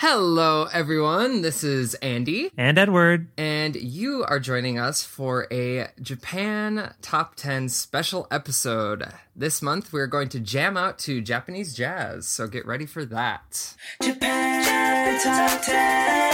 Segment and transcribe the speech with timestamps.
[0.00, 1.42] Hello, everyone.
[1.42, 2.52] This is Andy.
[2.56, 3.26] And Edward.
[3.36, 9.08] And you are joining us for a Japan Top 10 special episode.
[9.34, 13.74] This month, we're going to jam out to Japanese jazz, so get ready for that.
[14.00, 16.28] Japan Top 10.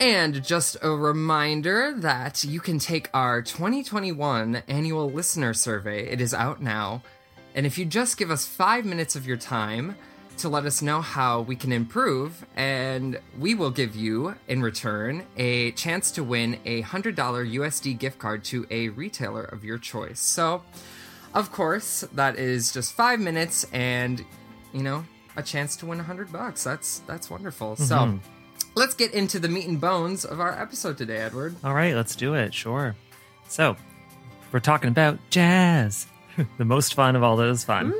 [0.00, 6.08] And just a reminder that you can take our 2021 annual listener survey.
[6.08, 7.02] It is out now.
[7.54, 9.96] And if you just give us five minutes of your time
[10.38, 15.26] to let us know how we can improve, and we will give you, in return,
[15.36, 20.20] a chance to win a $100 USD gift card to a retailer of your choice.
[20.20, 20.62] So,
[21.34, 24.24] of course, that is just five minutes and,
[24.72, 25.04] you know,
[25.36, 26.64] a chance to win a 100 bucks.
[26.64, 27.72] That's, that's wonderful.
[27.72, 27.84] Mm-hmm.
[27.84, 28.20] So,
[28.74, 31.56] let's get into the meat and bones of our episode today, Edward.
[31.62, 32.54] All right, let's do it.
[32.54, 32.96] Sure.
[33.46, 33.76] So,
[34.52, 36.06] we're talking about jazz.
[36.58, 37.94] the most fun of all those fun.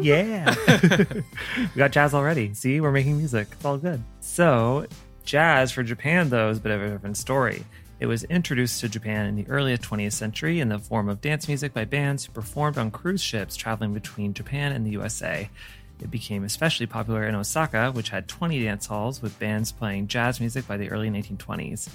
[0.00, 0.54] Yeah.
[1.56, 2.54] we got jazz already.
[2.54, 3.48] See, we're making music.
[3.52, 4.02] It's all good.
[4.20, 4.86] So,
[5.24, 7.64] jazz for Japan, though, is a bit of a different story.
[7.98, 11.48] It was introduced to Japan in the early 20th century in the form of dance
[11.48, 15.48] music by bands who performed on cruise ships traveling between Japan and the USA.
[16.02, 20.40] It became especially popular in Osaka, which had 20 dance halls with bands playing jazz
[20.40, 21.88] music by the early 1920s.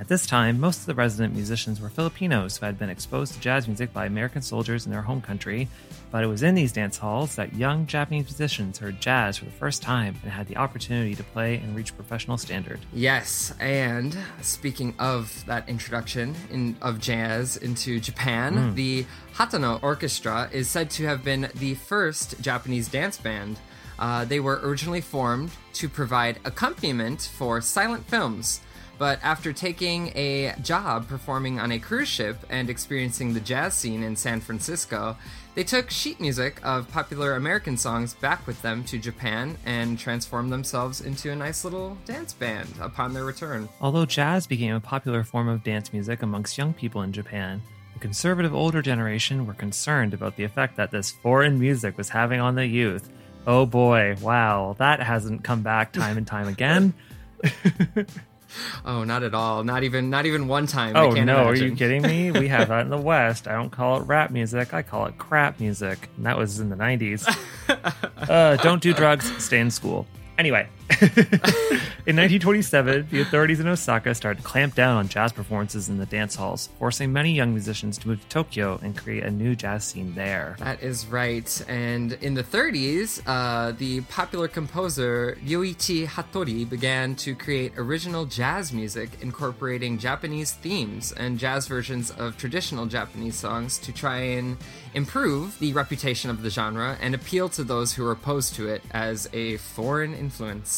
[0.00, 3.40] At this time, most of the resident musicians were Filipinos who had been exposed to
[3.40, 5.66] jazz music by American soldiers in their home country,
[6.12, 9.50] but it was in these dance halls that young Japanese musicians heard jazz for the
[9.50, 12.78] first time and had the opportunity to play and reach professional standard.
[12.92, 18.74] Yes, and speaking of that introduction in, of jazz into Japan, mm.
[18.76, 19.04] the
[19.34, 23.58] Hatano Orchestra is said to have been the first Japanese dance band.
[23.98, 28.60] Uh, they were originally formed to provide accompaniment for silent films.
[28.98, 34.02] But after taking a job performing on a cruise ship and experiencing the jazz scene
[34.02, 35.16] in San Francisco,
[35.54, 40.52] they took sheet music of popular American songs back with them to Japan and transformed
[40.52, 43.68] themselves into a nice little dance band upon their return.
[43.80, 47.62] Although jazz became a popular form of dance music amongst young people in Japan,
[47.94, 52.40] the conservative older generation were concerned about the effect that this foreign music was having
[52.40, 53.08] on the youth.
[53.46, 56.94] Oh boy, wow, that hasn't come back time and time again.
[58.84, 59.64] Oh, not at all.
[59.64, 60.96] Not even not even one time.
[60.96, 61.28] Oh no, imagine.
[61.30, 62.30] are you kidding me?
[62.30, 63.46] We have that in the West.
[63.46, 64.72] I don't call it rap music.
[64.72, 66.08] I call it crap music.
[66.16, 67.26] And that was in the '90s.
[68.28, 69.30] uh, don't do drugs.
[69.42, 70.06] Stay in school.
[70.38, 70.68] Anyway,
[71.00, 76.06] in 1927, the authorities in Osaka started to clamp down on jazz performances in the
[76.06, 79.84] dance halls, forcing many young musicians to move to Tokyo and create a new jazz
[79.84, 80.56] scene there.
[80.58, 81.64] That is right.
[81.68, 88.72] And in the 30s, uh, the popular composer Ryuichi Hattori began to create original jazz
[88.72, 94.56] music incorporating Japanese themes and jazz versions of traditional Japanese songs to try and
[94.94, 98.82] improve the reputation of the genre and appeal to those who are opposed to it
[98.90, 100.77] as a foreign influence.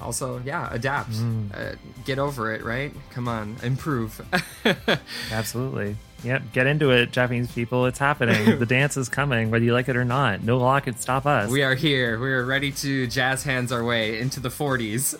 [0.00, 1.12] Also, yeah, adapt.
[1.12, 1.54] Mm.
[1.56, 2.92] Uh, get over it, right?
[3.10, 4.20] Come on, improve.
[5.30, 5.96] Absolutely.
[6.24, 7.86] Yep, get into it, Japanese people.
[7.86, 8.58] It's happening.
[8.58, 10.42] the dance is coming, whether you like it or not.
[10.42, 11.50] No law can stop us.
[11.50, 12.18] We are here.
[12.18, 15.16] We are ready to jazz hands our way into the 40s.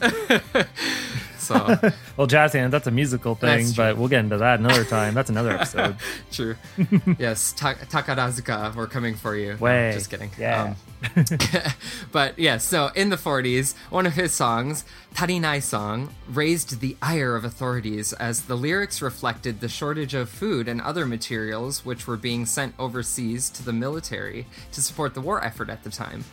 [1.43, 1.77] So
[2.17, 5.13] well, jazz hands, that's a musical thing, but we'll get into that another time.
[5.13, 5.97] That's another episode.
[6.31, 6.55] true.
[7.19, 9.57] yes, Ta- Takarazuka, we're coming for you.
[9.61, 10.31] No, just kidding.
[10.39, 10.63] Yeah.
[10.63, 10.77] Um,
[12.13, 14.85] but yeah, so in the 40s, one of his songs,
[15.15, 20.69] Tarinai Song, raised the ire of authorities as the lyrics reflected the shortage of food
[20.69, 25.45] and other materials which were being sent overseas to the military to support the war
[25.45, 26.25] effort at the time.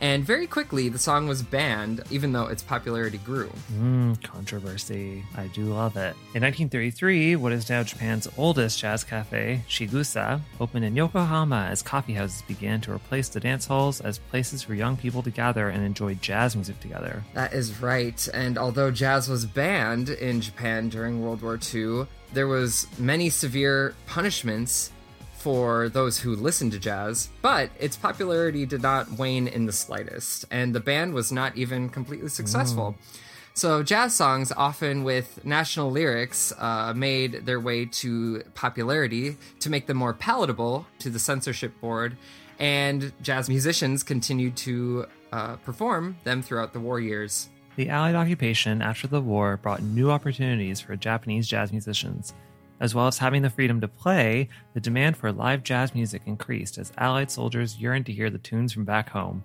[0.00, 3.50] And very quickly, the song was banned, even though its popularity grew.
[3.74, 5.24] Mm, controversy.
[5.36, 6.14] I do love it.
[6.34, 12.46] In 1933, what is now Japan's oldest jazz cafe, Chigusa, opened in Yokohama as coffeehouses
[12.46, 16.14] began to replace the dance halls as places for young people to gather and enjoy
[16.14, 17.24] jazz music together.
[17.34, 18.28] That is right.
[18.34, 23.94] And although jazz was banned in Japan during World War II, there was many severe
[24.06, 24.90] punishments
[25.38, 30.44] for those who listened to jazz, but its popularity did not wane in the slightest,
[30.50, 32.96] and the band was not even completely successful.
[33.54, 39.86] So, jazz songs, often with national lyrics, uh, made their way to popularity to make
[39.86, 42.18] them more palatable to the censorship board,
[42.58, 47.48] and jazz musicians continued to uh, perform them throughout the war years.
[47.76, 52.34] The Allied occupation after the war brought new opportunities for Japanese jazz musicians.
[52.78, 56.76] As well as having the freedom to play, the demand for live jazz music increased
[56.76, 59.42] as Allied soldiers yearned to hear the tunes from back home.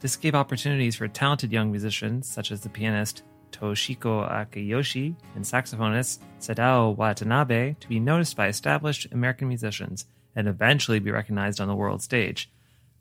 [0.00, 3.22] This gave opportunities for talented young musicians, such as the pianist
[3.52, 10.98] Toshiko Akiyoshi and saxophonist Sadao Watanabe, to be noticed by established American musicians and eventually
[10.98, 12.50] be recognized on the world stage.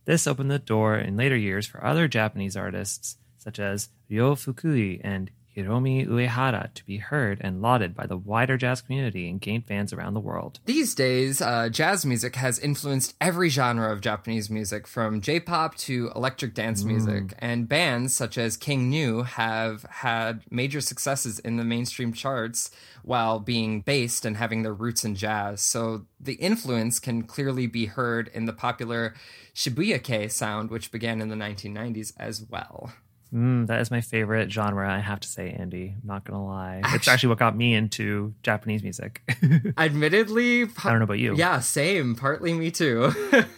[0.05, 5.01] This opened the door in later years for other Japanese artists, such as Ryo Fukui
[5.03, 9.61] and Hiromi Uehara, to be heard and lauded by the wider jazz community and gain
[9.61, 10.59] fans around the world.
[10.65, 15.75] These days, uh, jazz music has influenced every genre of Japanese music, from J pop
[15.75, 17.33] to electric dance music.
[17.39, 22.71] And bands such as King Gnu have had major successes in the mainstream charts
[23.03, 25.61] while being based and having their roots in jazz.
[25.61, 29.13] So the influence can clearly be heard in the popular
[29.53, 32.93] Shibuya-kei sound, which began in the 1990s as well.
[33.33, 35.95] Mm, that is my favorite genre, I have to say, Andy.
[36.01, 36.81] I'm not going to lie.
[36.93, 39.21] It's actually what got me into Japanese music.
[39.77, 41.35] Admittedly, I don't know about you.
[41.35, 42.15] Yeah, same.
[42.15, 43.11] Partly me too.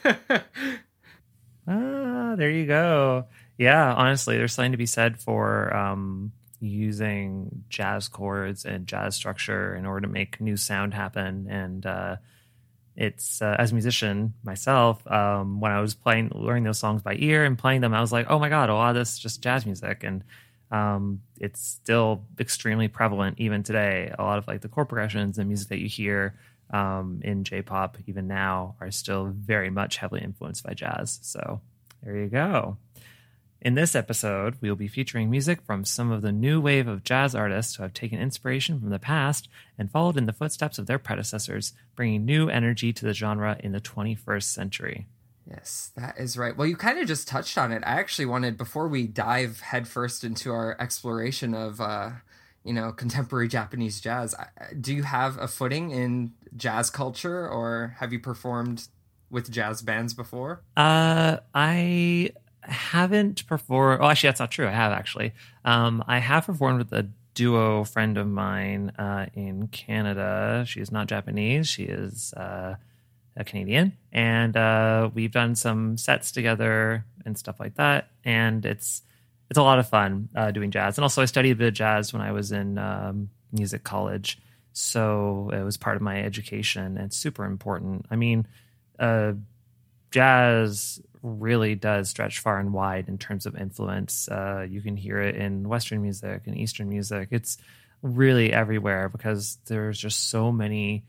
[1.67, 3.25] Ah, there you go.
[3.57, 9.75] Yeah, honestly, there's something to be said for um, using jazz chords and jazz structure
[9.75, 11.47] in order to make new sound happen.
[11.49, 12.15] And uh,
[12.97, 17.15] it's uh, as a musician myself, um, when I was playing, learning those songs by
[17.17, 19.19] ear and playing them, I was like, oh my god, a lot of this is
[19.19, 20.23] just jazz music, and
[20.71, 24.11] um, it's still extremely prevalent even today.
[24.17, 26.35] A lot of like the chord progressions and music that you hear
[26.71, 31.19] um, in J-pop even now are still very much heavily influenced by jazz.
[31.21, 31.61] So
[32.03, 32.77] there you go.
[33.59, 37.03] In this episode, we will be featuring music from some of the new wave of
[37.03, 39.49] jazz artists who have taken inspiration from the past
[39.79, 43.71] and followed in the footsteps of their predecessors, bringing new energy to the genre in
[43.71, 45.07] the 21st century.
[45.49, 46.55] Yes, that is right.
[46.55, 47.81] Well, you kind of just touched on it.
[47.85, 52.11] I actually wanted, before we dive headfirst into our exploration of, uh,
[52.63, 54.35] you know, contemporary Japanese jazz,
[54.79, 58.87] do you have a footing in jazz culture or have you performed
[59.29, 60.61] with jazz bands before?
[60.75, 62.31] Uh, I
[62.71, 64.01] haven't performed.
[64.01, 64.67] Oh, actually, that's not true.
[64.67, 65.33] I have actually.
[65.65, 70.65] Um, I have performed with a duo friend of mine uh, in Canada.
[70.67, 71.67] She is not Japanese.
[71.67, 72.75] She is uh,
[73.35, 78.09] a Canadian, and uh, we've done some sets together and stuff like that.
[78.25, 79.03] And it's
[79.49, 80.97] it's a lot of fun uh, doing jazz.
[80.97, 84.39] And also, I studied a bit of jazz when I was in um, music college,
[84.73, 86.97] so it was part of my education.
[86.97, 88.07] And super important.
[88.09, 88.47] I mean,
[88.99, 89.33] uh,
[90.11, 94.27] jazz really does stretch far and wide in terms of influence.
[94.29, 97.29] Uh, you can hear it in Western music and Eastern music.
[97.31, 97.57] It's
[98.01, 101.03] really everywhere because there's just so many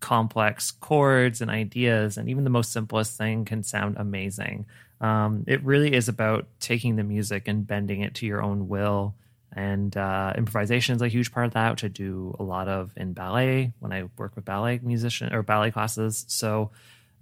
[0.00, 4.66] complex chords and ideas, and even the most simplest thing can sound amazing.
[5.00, 9.14] Um, it really is about taking the music and bending it to your own will.
[9.52, 12.92] And uh, improvisation is a huge part of that, which I do a lot of
[12.96, 16.24] in ballet when I work with ballet musician or ballet classes.
[16.28, 16.70] So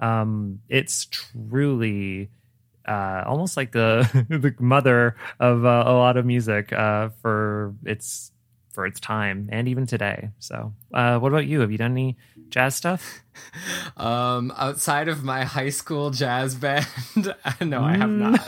[0.00, 2.30] um, it's truly
[2.86, 8.32] uh, almost like the the mother of uh, a lot of music uh, for its
[8.72, 10.30] for its time and even today.
[10.38, 11.60] So, uh, what about you?
[11.60, 12.16] Have you done any
[12.50, 13.20] jazz stuff?
[13.98, 16.86] Um, outside of my high school jazz band,
[17.60, 18.40] no, I have not.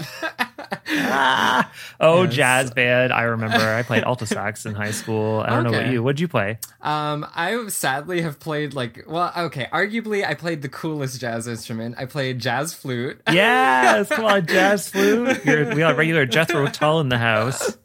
[0.88, 2.34] ah, oh, Yes.
[2.34, 3.12] jazz band!
[3.12, 5.40] I remember I played alto sax in high school.
[5.40, 6.02] I don't know about you.
[6.02, 6.58] What'd you play?
[6.80, 11.96] Um, I sadly have played like well, okay, arguably I played the coolest jazz instrument.
[11.98, 13.20] I played jazz flute.
[13.30, 15.44] Yes, come on, jazz flute.
[15.44, 17.76] You're, we got regular Jethro Tull in the house.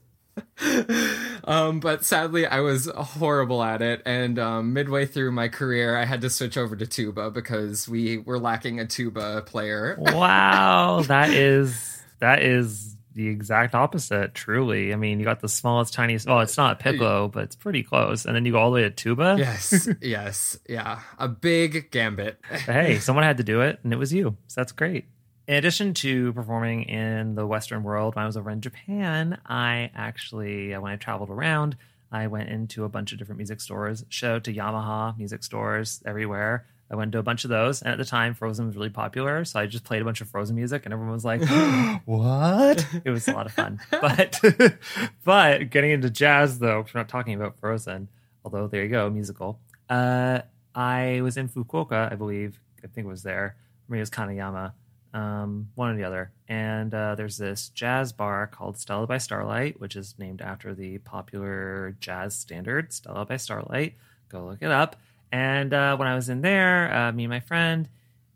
[1.43, 4.01] um, but sadly, I was horrible at it.
[4.05, 8.17] And um, midway through my career, I had to switch over to tuba because we
[8.19, 9.97] were lacking a tuba player.
[9.99, 14.33] wow, that is that is the exact opposite.
[14.33, 16.27] Truly, I mean, you got the smallest, tiniest.
[16.27, 18.25] Well, it's not piccolo, but it's pretty close.
[18.25, 19.35] And then you go all the way to tuba.
[19.37, 22.39] yes, yes, yeah, a big gambit.
[22.49, 24.37] Hey, someone had to do it, and it was you.
[24.47, 25.05] So that's great.
[25.45, 29.91] In addition to performing in the Western world, when I was over in Japan, I
[29.93, 31.75] actually, uh, when I traveled around,
[32.13, 34.05] I went into a bunch of different music stores.
[34.07, 36.65] showed to Yamaha music stores everywhere.
[36.89, 39.43] I went to a bunch of those, and at the time, Frozen was really popular,
[39.43, 41.41] so I just played a bunch of Frozen music, and everyone was like,
[42.05, 43.79] "What?" It was a lot of fun.
[43.89, 44.39] But,
[45.25, 48.07] but getting into jazz, though, we're not talking about Frozen,
[48.45, 49.59] although there you go, musical.
[49.89, 50.41] Uh,
[50.75, 52.59] I was in Fukuoka, I believe.
[52.83, 53.57] I think it was there.
[53.89, 54.73] It was Kanayama,
[55.13, 56.31] um, one or the other.
[56.47, 60.97] And uh, there's this jazz bar called Stella by Starlight, which is named after the
[60.99, 63.93] popular jazz standard, Stella by Starlight.
[64.29, 64.95] Go look it up.
[65.31, 67.87] And uh, when I was in there, uh, me and my friend,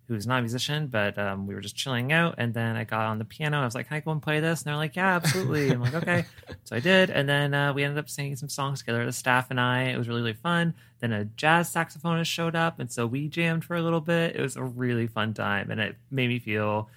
[0.07, 2.35] who's not a musician, but um, we were just chilling out.
[2.37, 3.59] And then I got on the piano.
[3.61, 5.81] I was like, "Can I go and play this?" And they're like, "Yeah, absolutely." I'm
[5.81, 6.25] like, "Okay."
[6.63, 9.05] So I did, and then uh, we ended up singing some songs together.
[9.05, 9.83] The staff and I.
[9.83, 10.73] It was really really fun.
[10.99, 14.35] Then a jazz saxophonist showed up, and so we jammed for a little bit.
[14.35, 16.89] It was a really fun time, and it made me feel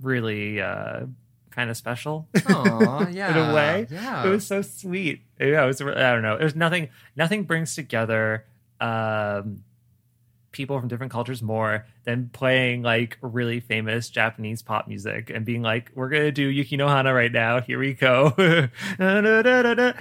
[0.00, 1.06] really uh,
[1.50, 2.28] kind of special.
[2.48, 3.86] Aw, yeah, in a way.
[3.90, 5.22] Yeah, It was so sweet.
[5.40, 5.80] Yeah, it was.
[5.80, 6.36] I don't know.
[6.36, 6.90] It was nothing.
[7.16, 8.44] Nothing brings together
[8.80, 9.64] um,
[10.56, 15.62] people from different cultures more than playing like really famous Japanese pop music and being
[15.62, 17.60] like, "We're gonna do Yuki no Hana right now.
[17.60, 18.70] Here we go." it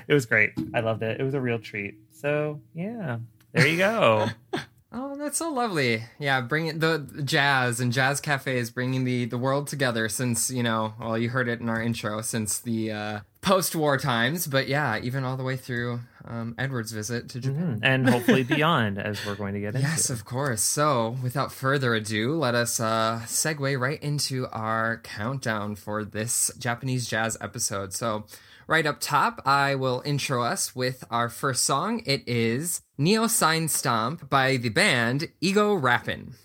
[0.07, 0.53] was great.
[0.73, 1.19] I loved it.
[1.19, 1.95] It was a real treat.
[2.11, 3.17] So yeah,
[3.51, 4.29] there you go.
[4.97, 6.05] Oh, that's so lovely.
[6.19, 10.07] Yeah, bringing the the jazz and jazz cafes, bringing the the world together.
[10.07, 14.47] Since you know, well, you heard it in our intro, since the uh, post-war times.
[14.47, 17.79] But yeah, even all the way through um, Edward's visit to Japan.
[17.83, 19.87] and hopefully beyond, as we're going to get into.
[19.87, 20.61] Yes, of course.
[20.61, 27.07] So, without further ado, let us uh, segue right into our countdown for this Japanese
[27.07, 27.93] jazz episode.
[27.93, 28.25] So,
[28.67, 32.01] right up top, I will intro us with our first song.
[32.05, 36.35] It is Neon Sign Stomp by the band EGO-WRAPPIN'.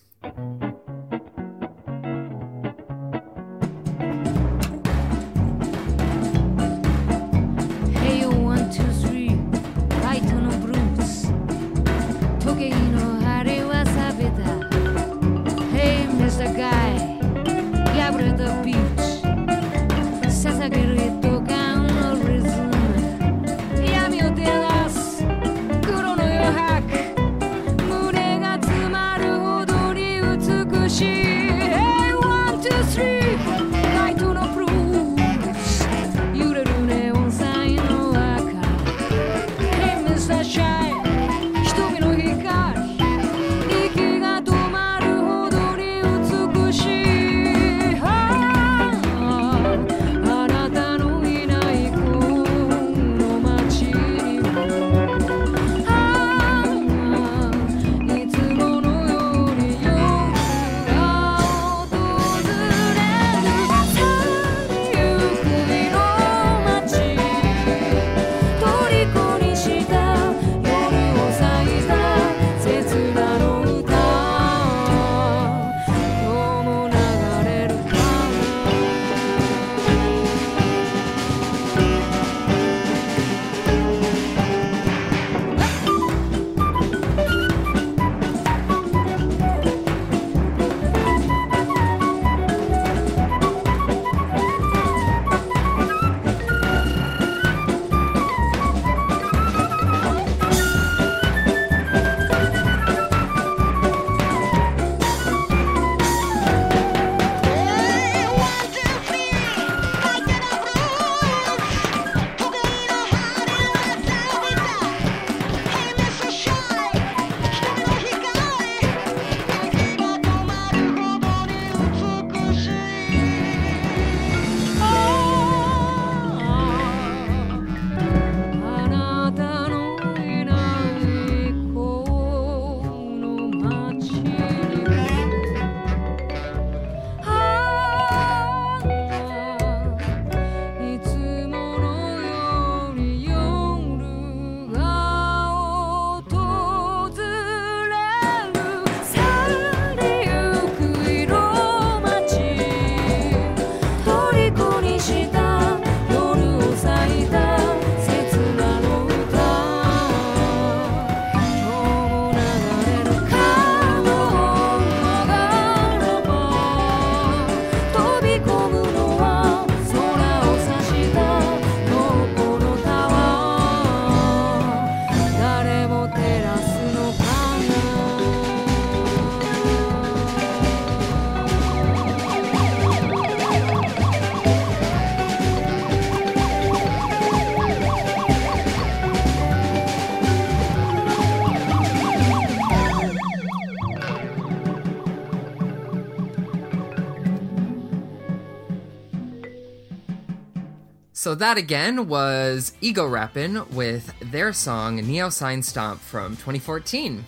[201.30, 207.24] So that again was EGO-WRAPPIN' with their song Neon Sign Stomp from 2014.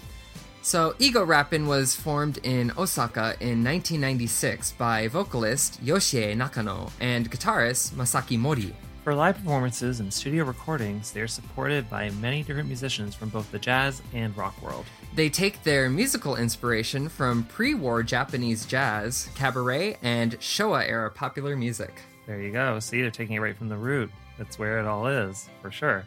[0.61, 8.37] So EGO-WRAPPIN' was formed in Osaka in 1996 by vocalist Yoshie Nakano and guitarist Masaki
[8.37, 8.75] Mori.
[9.04, 13.52] For live performances and studio recordings, they are supported by many different musicians from both
[13.52, 14.85] the jazz and rock world.
[15.14, 21.56] They take their musical inspiration from pre war Japanese jazz, cabaret, and Showa era popular
[21.56, 22.02] music.
[22.26, 22.79] There you go.
[22.79, 24.11] See, they're taking it right from the root.
[24.38, 26.05] That's where it all is, for sure.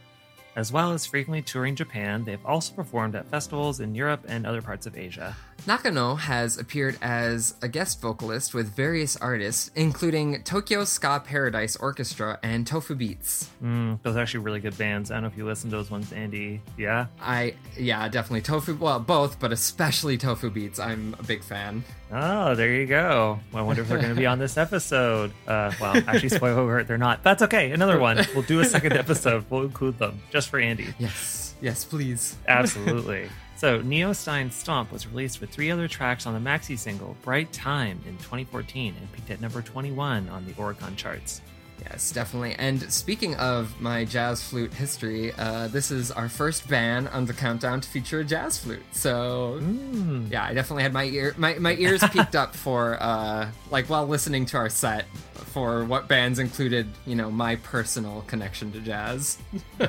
[0.55, 4.62] As well as frequently touring Japan, they've also performed at festivals in Europe and other
[4.62, 5.36] parts of Asia.
[5.67, 12.39] Nakano has appeared as a guest vocalist with various artists, including Tokyo Ska Paradise Orchestra
[12.43, 13.50] and Tofu Beats.
[13.63, 15.09] Mm, those are actually really good bands.
[15.09, 16.62] I don't know if you listen to those ones, Andy.
[16.77, 17.07] Yeah?
[17.19, 20.79] I, yeah, definitely Tofu, well, both, but especially Tofu Beats.
[20.79, 21.83] I'm a big fan.
[22.12, 23.39] Oh, there you go.
[23.51, 25.31] Well, I wonder if they're going to be on this episode.
[25.47, 27.24] Uh, well, actually, spoiler alert, they're not.
[27.24, 27.71] That's okay.
[27.71, 28.19] Another one.
[28.35, 29.45] We'll do a second episode.
[29.50, 30.93] We'll include them just for Andy.
[31.00, 32.35] Yes, yes, please.
[32.47, 33.29] Absolutely.
[33.57, 37.53] So, Neon Sign Stomp was released with three other tracks on the maxi single Bright
[37.53, 41.41] Time in 2014 and peaked at number 21 on the Oricon charts.
[41.82, 42.55] Yes, definitely.
[42.55, 47.34] And speaking of my jazz flute history, uh, this is our first band on the
[47.34, 48.82] countdown to feature a jazz flute.
[48.91, 50.32] So Mm.
[50.32, 54.08] yeah, I definitely had my ear my, my ears peaked up for uh, like while
[54.08, 55.05] listening to our set
[55.36, 59.38] for what bands included, you know, my personal connection to jazz.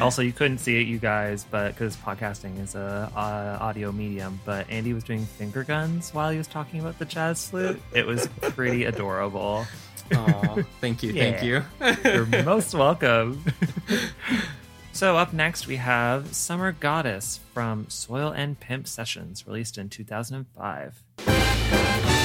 [0.00, 4.38] Also, you couldn't see it, you guys, but because podcasting is a uh, audio medium,
[4.44, 7.82] but Andy was doing finger guns while he was talking about the jazz flute.
[7.92, 9.66] It was pretty adorable.
[10.14, 11.62] Aw, thank you, thank you.
[12.04, 13.44] You're most welcome.
[14.92, 22.17] so, up next, we have Summer Goddess from Soil and Pimp Sessions, released in 2005.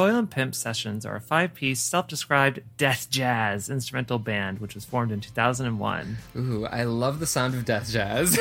[0.00, 4.74] Soil and Pimp Sessions are a five piece, self described death jazz instrumental band which
[4.74, 6.16] was formed in 2001.
[6.36, 8.38] Ooh, I love the sound of death jazz.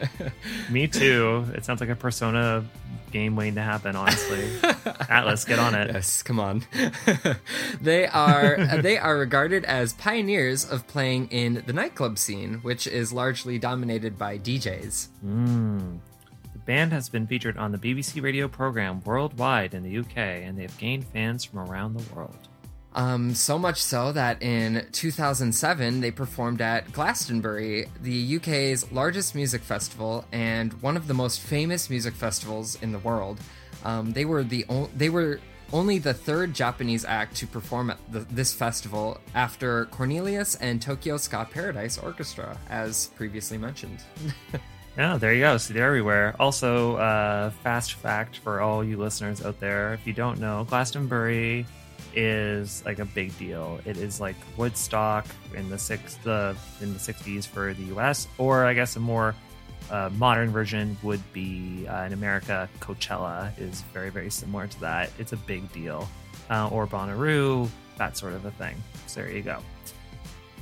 [0.70, 1.44] Me too.
[1.54, 2.64] It sounds like a Persona
[3.10, 4.44] game waiting to happen, honestly.
[5.10, 5.90] Atlus, get on it.
[5.92, 6.64] yes, come on.
[7.80, 12.86] they are uh, they are regarded as pioneers of playing in the nightclub scene, which
[12.86, 15.08] is largely dominated by DJs.
[15.20, 15.96] The hmm.
[16.64, 20.62] Band has been featured on the BBC radio program worldwide in the UK, and they
[20.62, 22.36] have gained fans from around the world.
[22.94, 29.62] Um, so much so that in 2007 they performed at Glastonbury, the UK's largest music
[29.62, 33.40] festival and one of the most famous music festivals in the world.
[33.84, 35.40] Um, they were the o- they were
[35.72, 41.16] only the third Japanese act to perform at the, this festival after Cornelius and Tokyo
[41.16, 44.00] Ska Paradise Orchestra, as previously mentioned.
[44.96, 45.56] Yeah, there you go.
[45.56, 46.36] See, they're everywhere.
[46.38, 51.66] Also, uh, fast fact for all you listeners out there: if you don't know, Glastonbury
[52.14, 53.80] is like a big deal.
[53.86, 58.28] It is like Woodstock in the six the in the sixties for the U.S.
[58.36, 59.34] Or I guess a more
[59.90, 62.68] uh, modern version would be uh, in America.
[62.80, 65.10] Coachella is very very similar to that.
[65.18, 66.06] It's a big deal.
[66.50, 68.76] Uh, or Bonnaroo, that sort of a thing.
[69.06, 69.62] So there you go.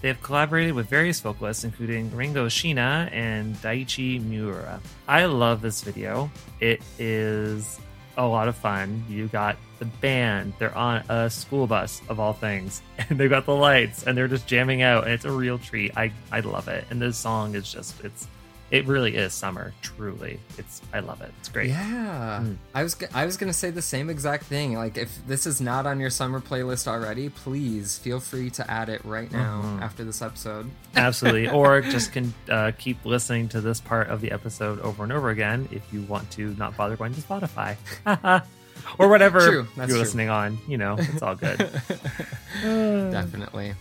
[0.01, 4.81] They have collaborated with various vocalists, including Ringo Sheena and Daichi Miura.
[5.07, 6.31] I love this video.
[6.59, 7.79] It is
[8.17, 9.05] a lot of fun.
[9.09, 13.47] You got the band, they're on a school bus of all things, and they've got
[13.47, 15.97] the lights, and they're just jamming out, and it's a real treat.
[15.97, 16.85] I, I love it.
[16.91, 18.27] And this song is just, it's,
[18.71, 20.39] it really is summer, truly.
[20.57, 21.33] It's, I love it.
[21.39, 21.71] It's great.
[21.71, 24.75] Yeah, I was I was gonna say the same exact thing.
[24.75, 28.89] Like, if this is not on your summer playlist already, please feel free to add
[28.89, 30.71] it right now after this episode.
[30.95, 31.49] Absolutely.
[31.49, 35.31] Or just can uh, keep listening to this part of the episode over and over
[35.31, 37.77] again if you want to not bother going to Spotify.
[38.99, 39.99] or whatever True, you're true.
[39.99, 40.59] listening on.
[40.69, 41.59] You know, it's all good.
[42.63, 43.75] Definitely.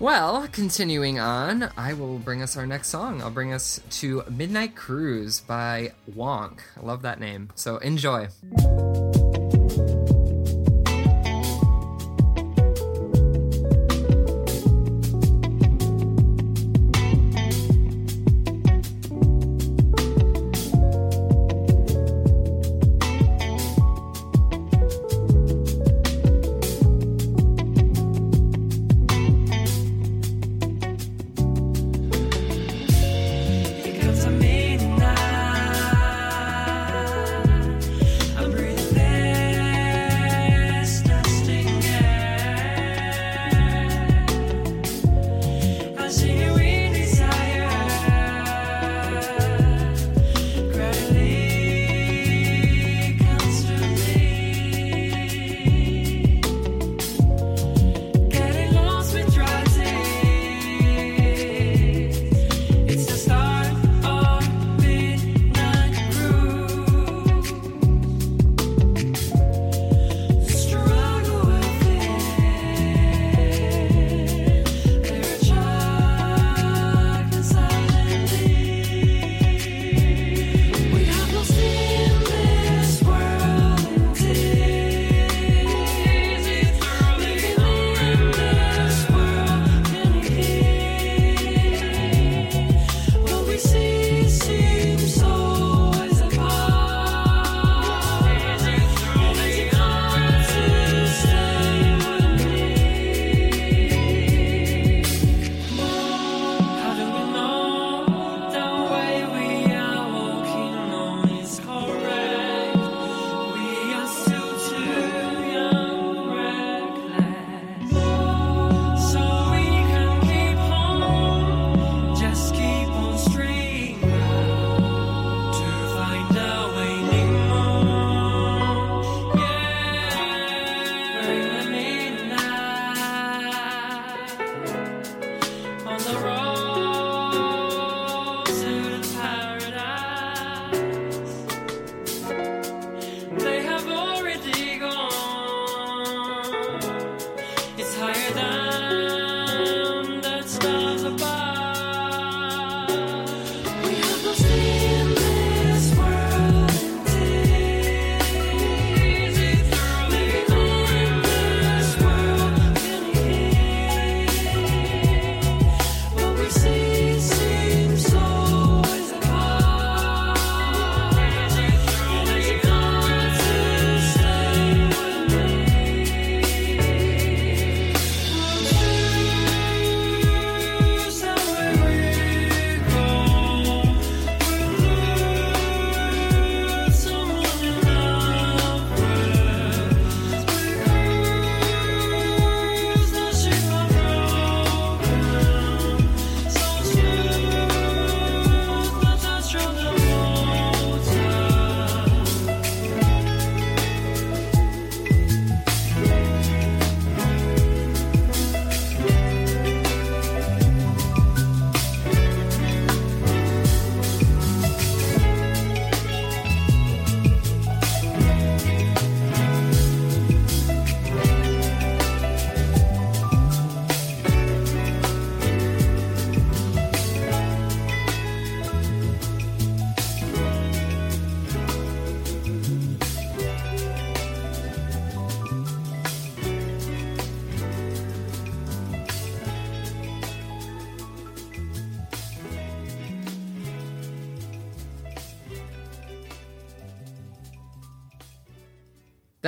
[0.00, 3.20] Well, continuing on, I will bring us our next song.
[3.20, 6.60] I'll bring us to Midnight Cruise by Wonk.
[6.74, 7.50] I love that name.
[7.54, 8.28] So enjoy.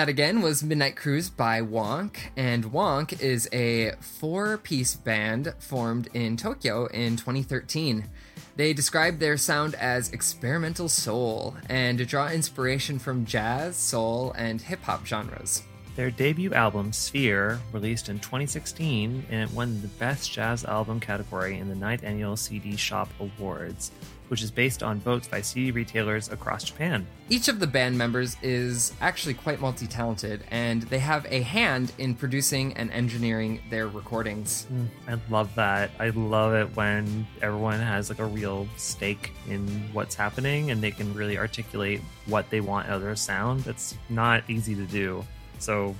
[0.02, 6.08] That again was Midnight Cruise by Wonk, and Wonk is a four piece band formed
[6.12, 8.08] in Tokyo in 2013.
[8.56, 14.82] They describe their sound as experimental soul and draw inspiration from jazz, soul, and hip
[14.82, 15.62] hop genres.
[15.94, 21.58] Their debut album, Sphere, released in 2016, and it won the Best Jazz Album category
[21.58, 23.90] in the 9th Annual CD Shop Awards,
[24.28, 27.06] which is based on votes by CD retailers across Japan.
[27.28, 31.92] Each of the band members is actually quite multi talented, and they have a hand
[31.98, 34.66] in producing and engineering their recordings.
[34.72, 35.90] Mm, I love that.
[36.00, 40.90] I love it when everyone has like a real stake in what's happening and they
[40.90, 43.60] can really articulate what they want out of their sound.
[43.64, 45.22] That's not easy to do.
[45.62, 45.94] So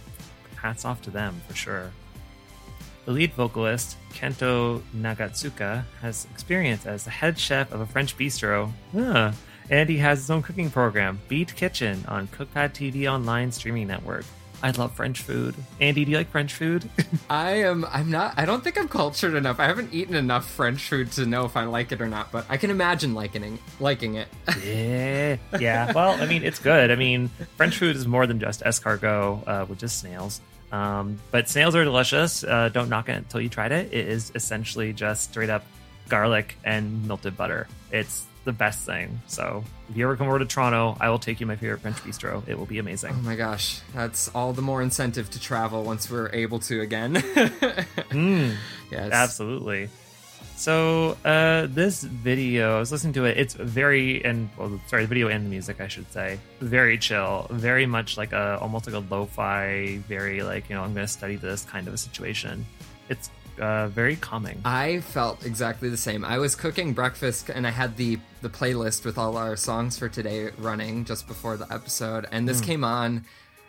[0.56, 1.92] hats off to them for sure.
[3.04, 8.72] The lead vocalist, Kento Nagatsuka, has experience as the head chef of a French bistro.
[8.92, 9.32] Huh.
[9.70, 14.24] And he has his own cooking program, Beat Kitchen, on Cookpad TV online streaming network.
[14.62, 15.54] I love French food.
[15.80, 16.88] Andy, do you like French food?
[17.30, 17.84] I am.
[17.90, 18.34] I'm not.
[18.36, 19.58] I don't think I'm cultured enough.
[19.58, 22.30] I haven't eaten enough French food to know if I like it or not.
[22.30, 24.28] But I can imagine liking liking it.
[24.64, 25.36] yeah.
[25.58, 25.92] Yeah.
[25.92, 26.90] Well, I mean, it's good.
[26.90, 30.40] I mean, French food is more than just escargot, uh, which is snails.
[30.70, 32.44] Um, but snails are delicious.
[32.44, 33.92] Uh, don't knock it until you tried it.
[33.92, 35.64] It is essentially just straight up
[36.08, 37.68] garlic and melted butter.
[37.90, 39.20] It's the best thing.
[39.28, 41.96] So if you ever come over to Toronto, I will take you my favorite French
[41.98, 42.46] bistro.
[42.48, 43.14] It will be amazing.
[43.16, 47.14] oh my gosh, that's all the more incentive to travel once we're able to again.
[48.12, 48.56] Mm,
[48.90, 49.10] yes.
[49.12, 49.88] absolutely.
[50.56, 53.38] So uh, this video, I was listening to it.
[53.38, 57.46] It's very and well, sorry, the video and the music, I should say, very chill,
[57.50, 61.12] very much like a almost like a lo-fi, very like you know I'm going to
[61.12, 62.66] study this kind of a situation.
[63.08, 63.30] It's
[63.62, 64.60] uh, very calming.
[64.64, 66.24] I felt exactly the same.
[66.24, 70.08] I was cooking breakfast and I had the the playlist with all our songs for
[70.08, 73.24] today running just before the episode, and this came on,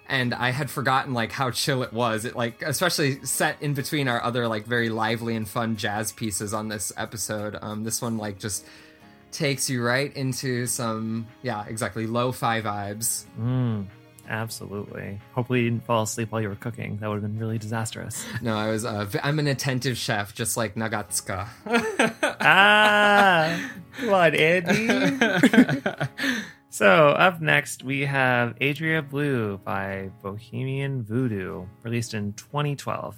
[0.10, 2.25] and I had forgotten like how chill it was.
[2.25, 6.53] It like especially set in between our other like very lively and fun jazz pieces
[6.56, 7.56] on this episode.
[7.62, 8.65] Um, this one like just
[9.32, 13.25] takes you right into some yeah exactly lo-fi vibes.
[13.39, 13.86] Mm,
[14.29, 15.19] absolutely.
[15.33, 16.97] Hopefully, you didn't fall asleep while you were cooking.
[16.97, 18.25] That would have been really disastrous.
[18.41, 21.47] No, I was uh, I'm an attentive chef, just like Nagatsuka.
[22.41, 25.97] ah, come on, Andy.
[26.69, 33.15] so up next we have Adria Blue by Bohemian Voodoo, released in 2012.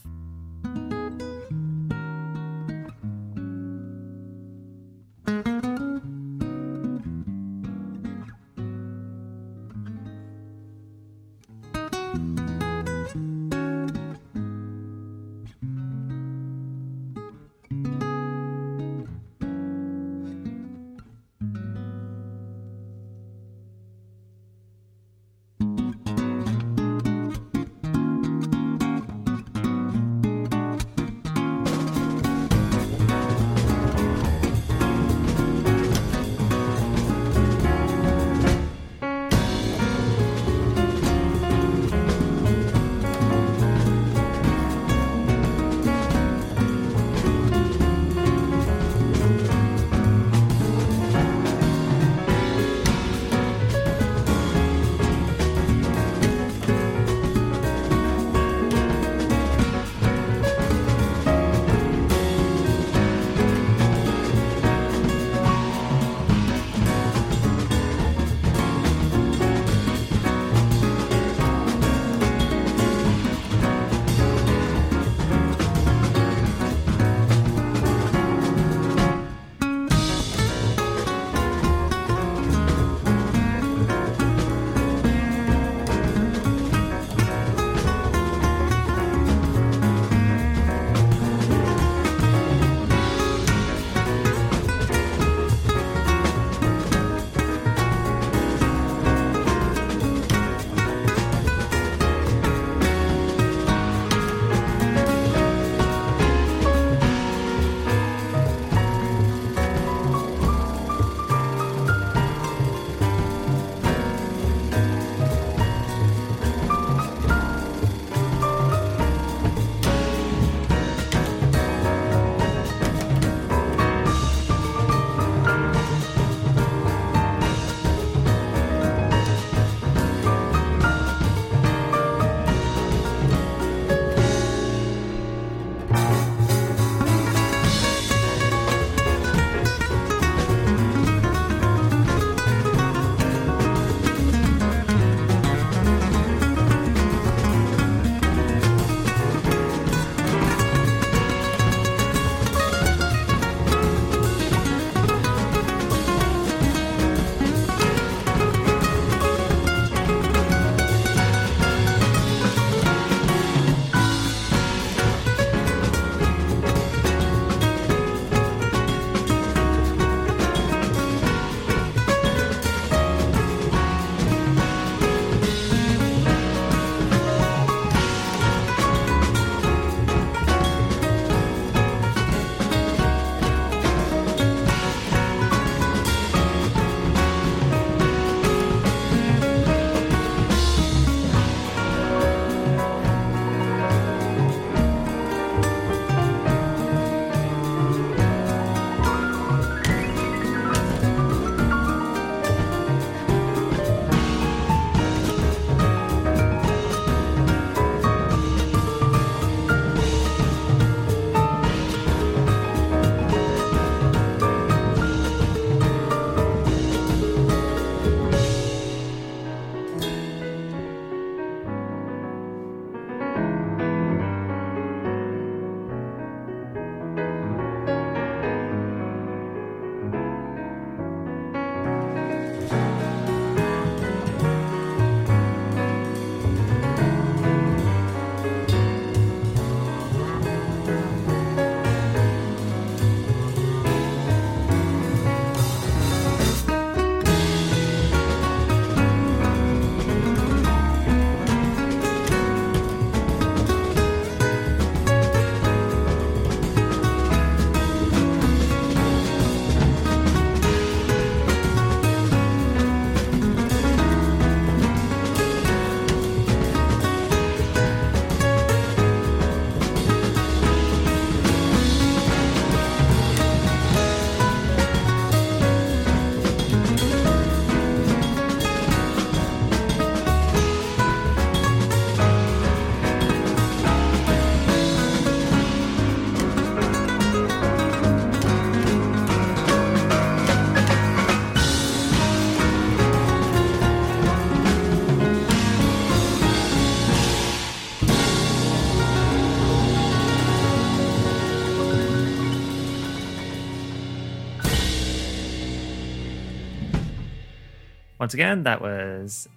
[308.26, 309.48] Once again, that was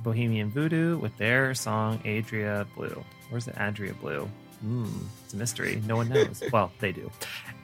[0.00, 3.02] Bohemian Voodoo with their song Adria Blue.
[3.30, 4.28] Where's the Adria Blue?
[4.60, 4.84] Hmm,
[5.24, 5.82] it's a mystery.
[5.86, 6.42] No one knows.
[6.52, 7.10] well, they do.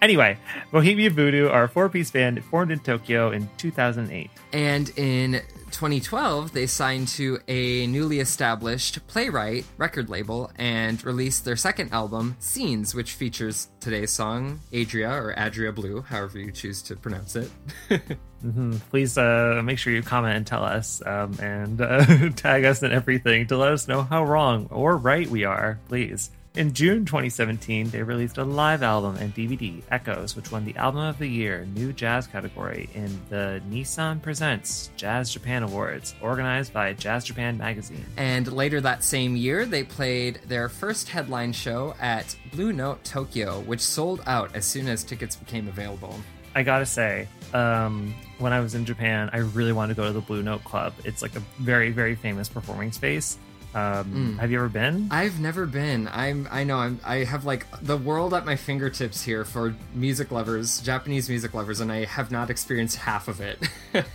[0.00, 0.38] Anyway,
[0.72, 4.30] Bohemian Voodoo are a four piece band formed in Tokyo in 2008.
[4.54, 5.42] And in
[5.74, 12.36] 2012, they signed to a newly established playwright record label and released their second album,
[12.38, 17.50] Scenes, which features today's song, Adria or Adria Blue, however you choose to pronounce it.
[18.44, 18.78] Mhm.
[18.90, 22.04] Please uh, make sure you comment and tell us um, and uh,
[22.36, 26.30] tag us and everything to let us know how wrong or right we are, please.
[26.56, 31.00] In June 2017, they released a live album and DVD, Echoes, which won the Album
[31.00, 36.92] of the Year New Jazz category in the Nissan Presents Jazz Japan Awards, organized by
[36.92, 38.06] Jazz Japan Magazine.
[38.16, 43.58] And later that same year, they played their first headline show at Blue Note Tokyo,
[43.62, 46.20] which sold out as soon as tickets became available.
[46.54, 50.12] I gotta say, um, when I was in Japan, I really wanted to go to
[50.12, 50.94] the Blue Note Club.
[51.04, 53.38] It's like a very, very famous performing space.
[53.74, 55.08] Um, Have you ever been?
[55.10, 56.08] I've never been.
[56.12, 56.46] I'm.
[56.50, 56.78] I know.
[56.78, 57.00] I'm.
[57.04, 61.80] I have like the world at my fingertips here for music lovers, Japanese music lovers,
[61.80, 63.58] and I have not experienced half of it.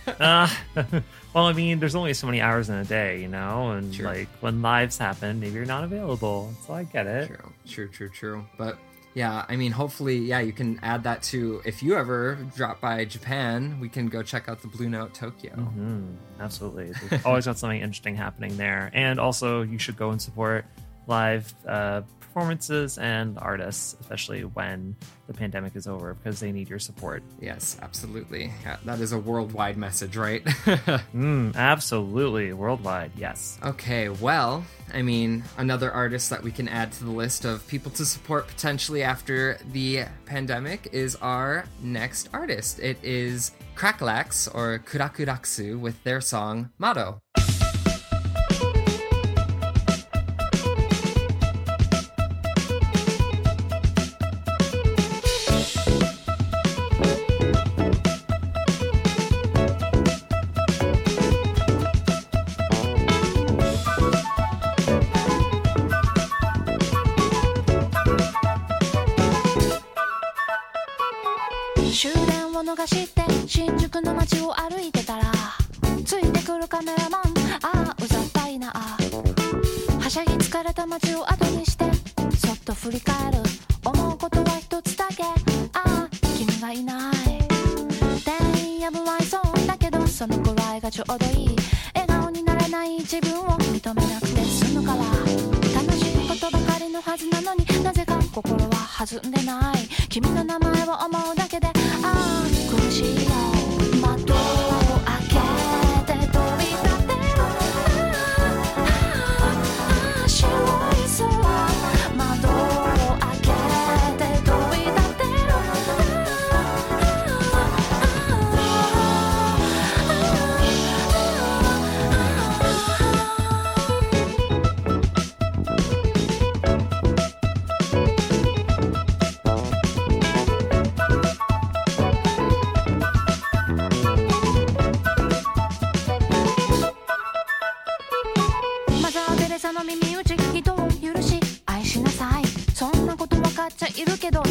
[0.06, 0.48] Uh,
[1.34, 4.28] well, I mean, there's only so many hours in a day, you know, and like
[4.40, 6.52] when lives happen, maybe you're not available.
[6.66, 7.26] So I get it.
[7.26, 7.52] true.
[7.66, 7.88] True.
[7.88, 8.08] True.
[8.08, 8.46] True.
[8.56, 8.78] But
[9.14, 13.04] yeah, I mean, hopefully, yeah, you can add that to if you ever drop by
[13.04, 15.52] Japan, we can go check out the Blue Note Tokyo.
[15.56, 16.92] Mm, absolutely.
[17.24, 18.90] Always got something interesting happening there.
[18.94, 20.64] And also, you should go and support
[21.08, 22.02] live uh,
[22.32, 24.94] performances and artists, especially when
[25.26, 27.24] the pandemic is over, because they need your support.
[27.40, 28.52] Yes, absolutely.
[28.62, 30.44] Yeah, that is a worldwide message, right?
[31.14, 32.52] Mm, absolutely.
[32.52, 33.58] Worldwide, yes.
[33.64, 34.64] Okay, well,
[34.94, 38.46] I mean, another artist that we can add to the list of people to support
[38.46, 42.78] potentially after the pandemic is our next artist.
[42.78, 47.20] It is Crackalax or Kurakuraksu with their song Mado.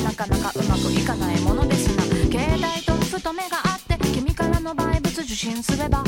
[0.10, 6.04] なかなかうまくいかないものですな携帯とふと目があって君からのバイブス受信すれば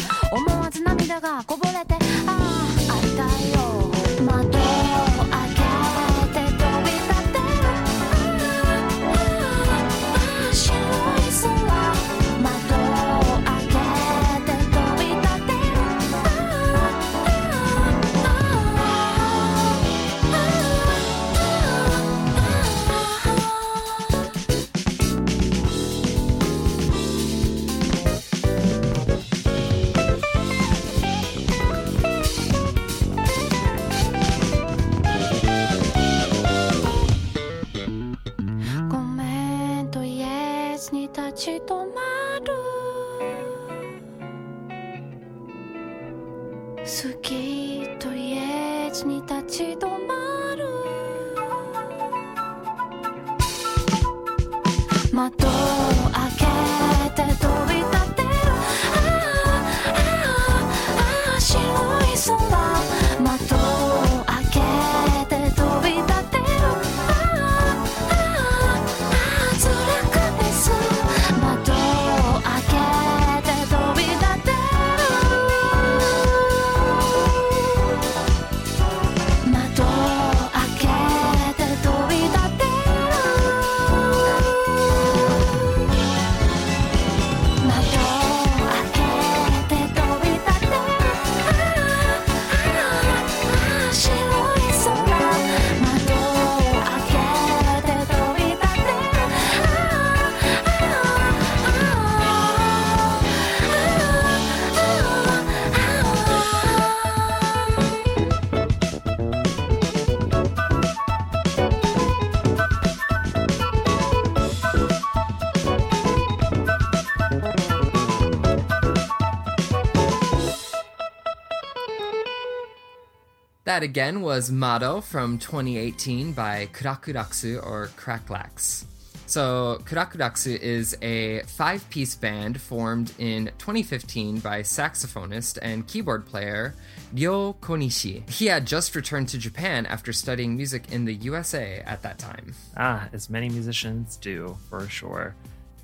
[123.71, 128.83] That again was Mado from 2018 by Kurakuraksu or Cracklax.
[129.27, 136.75] So, Kurakuraksu is a five piece band formed in 2015 by saxophonist and keyboard player
[137.13, 138.29] Ryo Konishi.
[138.29, 142.53] He had just returned to Japan after studying music in the USA at that time.
[142.75, 145.33] Ah, as many musicians do, for sure.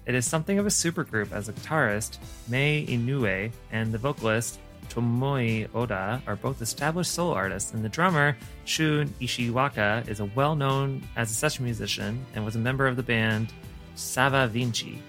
[0.05, 2.17] It is something of a supergroup as a guitarist,
[2.49, 4.59] Mei Inoue, and the vocalist,
[4.97, 8.35] Tomomi Oda, are both established solo artists, and the drummer,
[8.65, 12.95] Shun Ishiwaka, is a well known as a session musician and was a member of
[12.95, 13.53] the band
[13.93, 14.99] Sava Vinci,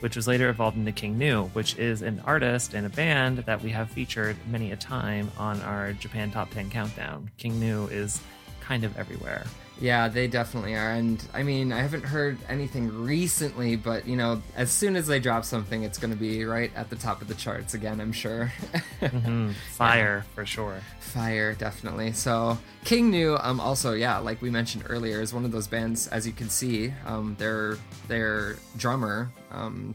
[0.00, 3.62] which was later evolved into King Gnu, which is an artist and a band that
[3.62, 7.30] we have featured many a time on our Japan Top 10 countdown.
[7.38, 8.20] King Gnu is
[8.60, 9.44] kind of everywhere.
[9.80, 10.90] Yeah, they definitely are.
[10.90, 15.20] And I mean, I haven't heard anything recently, but you know, as soon as they
[15.20, 18.12] drop something, it's going to be right at the top of the charts again, I'm
[18.12, 18.52] sure.
[19.00, 19.54] Mhm.
[19.76, 20.80] Fire, for sure.
[20.98, 22.10] Fire, definitely.
[22.12, 26.08] So King Gnu, um, also yeah, like we mentioned earlier, is one of those bands.
[26.08, 29.94] As you can see, um, their their drummer um,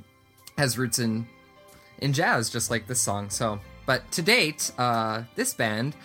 [0.57, 1.27] has roots in
[1.99, 3.29] in jazz, just like this song.
[3.29, 5.95] So, but to date, uh, this band.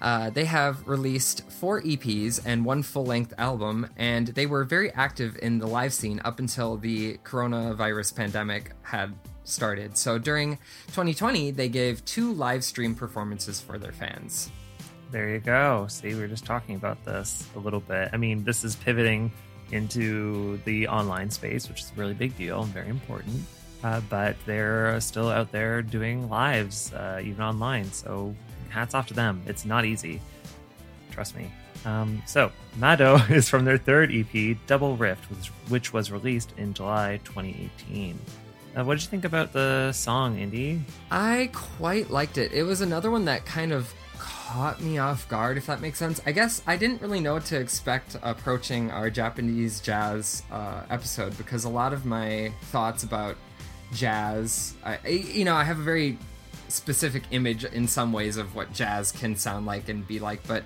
[0.00, 4.92] Uh, they have released four EPs and one full length album, and they were very
[4.92, 9.96] active in the live scene up until the coronavirus pandemic had started.
[9.96, 10.56] So during
[10.88, 14.50] 2020, they gave two live stream performances for their fans.
[15.10, 15.86] There you go.
[15.88, 18.10] See, we were just talking about this a little bit.
[18.12, 19.32] I mean, this is pivoting
[19.72, 23.44] into the online space, which is a really big deal and very important.
[23.82, 27.90] Uh, but they're still out there doing lives, uh, even online.
[27.92, 28.34] So
[28.68, 29.42] hats off to them.
[29.46, 30.20] It's not easy.
[31.10, 31.50] Trust me.
[31.84, 35.24] Um, so, Mado is from their third EP, Double Rift,
[35.68, 38.18] which, was released in July 2018.
[38.76, 40.80] Uh, what did you think about the song, Indy?
[41.10, 42.52] I quite liked it.
[42.52, 46.20] It was another one that kind of caught me off guard, if that makes sense.
[46.26, 51.36] I guess I didn't really know what to expect approaching our Japanese jazz uh, episode
[51.38, 53.36] because a lot of my thoughts about
[53.92, 56.18] jazz, I- you know, I have a very
[56.68, 60.62] specific image in some ways of what jazz can sound like and be like, but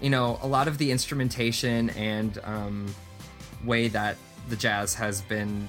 [0.00, 2.94] you know, a lot of the instrumentation and um,
[3.64, 4.16] way that
[4.48, 5.68] the jazz has been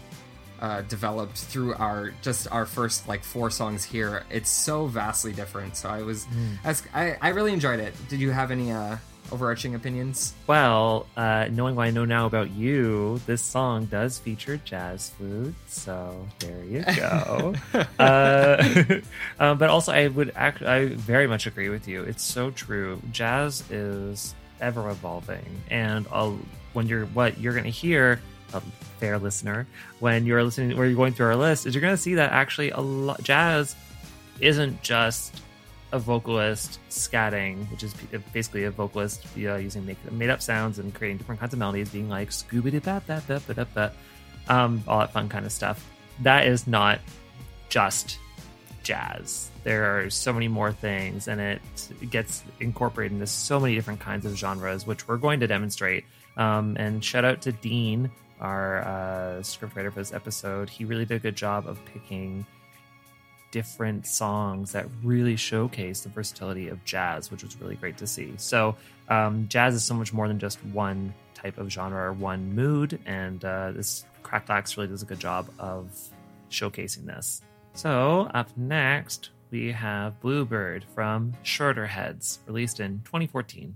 [0.60, 5.76] uh, developed through our just our first like four songs here it's so vastly different.
[5.76, 6.26] So i was
[6.64, 7.94] as I, I really enjoyed it.
[8.08, 8.98] Did you have any uh
[9.34, 14.58] overarching opinions Well, uh, knowing what I know now about you, this song does feature
[14.58, 17.56] jazz flute, so there you go.
[18.00, 19.00] uh,
[19.40, 22.04] um, but also, I would act, I very much agree with you.
[22.04, 23.02] It's so true.
[23.12, 26.32] Jazz is ever evolving, and uh,
[26.74, 28.22] when you're what you're going to hear,
[28.54, 28.62] a
[29.00, 29.66] fair listener,
[30.00, 32.32] when you're listening or you're going through our list, is you're going to see that
[32.32, 33.76] actually a lot jazz
[34.40, 35.42] isn't just
[35.94, 37.94] a vocalist scatting, which is
[38.34, 41.90] basically a vocalist uh, using make, made up sounds and creating different kinds of melodies,
[41.90, 43.94] being like scooby doo ba ba ba ba ba,
[44.50, 45.88] um, all that fun kind of stuff.
[46.22, 47.00] That is not
[47.70, 48.18] just
[48.82, 49.52] jazz.
[49.64, 51.62] There are so many more things, and it
[52.10, 56.06] gets incorporated into so many different kinds of genres, which we're going to demonstrate.
[56.38, 58.10] Um, and shout out to Dean,
[58.42, 60.70] our uh, scriptwriter for this episode.
[60.70, 62.46] He really did a good job of picking
[63.54, 68.34] different songs that really showcase the versatility of jazz, which was really great to see.
[68.38, 68.76] So,
[69.10, 73.00] um, jazz is so much more than just one type of genre or one mood,
[73.06, 75.92] and uh, this Cracklax really does a good job of
[76.50, 77.44] showcasing this.
[77.76, 83.76] So, up next, we have Bluebird from Schroeder Heads, released in 2014.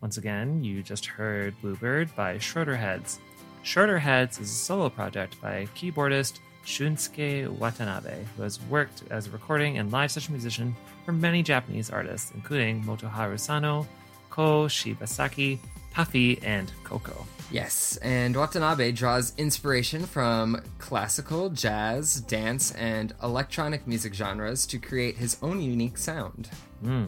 [0.00, 3.20] Once again, you just heard Bluebird by Schroeder Heads.
[3.62, 9.92] Is a solo project by keyboardist Shunsuke Watanabe, who has worked as a recording and
[9.92, 10.74] live session musician
[11.04, 13.86] for many Japanese artists, including Motoharu Sano,
[14.30, 15.58] Ko Shibasaki,
[15.92, 17.26] Puffy, and Cocco.
[17.50, 25.16] Yes, and Watanabe draws inspiration from classical, jazz, dance, and electronic music genres to create
[25.18, 26.48] his own unique sound.
[26.82, 27.06] Hmm.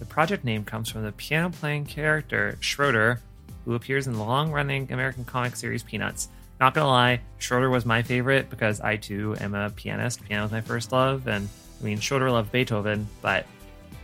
[0.00, 3.20] The project name comes from the piano playing character Schroeder,
[3.66, 6.28] who appears in the long running American comic series Peanuts.
[6.58, 10.24] Not gonna lie, Schroeder was my favorite because I too am a pianist.
[10.24, 11.46] Piano is my first love, and
[11.80, 13.44] I mean, Schroeder loved Beethoven, but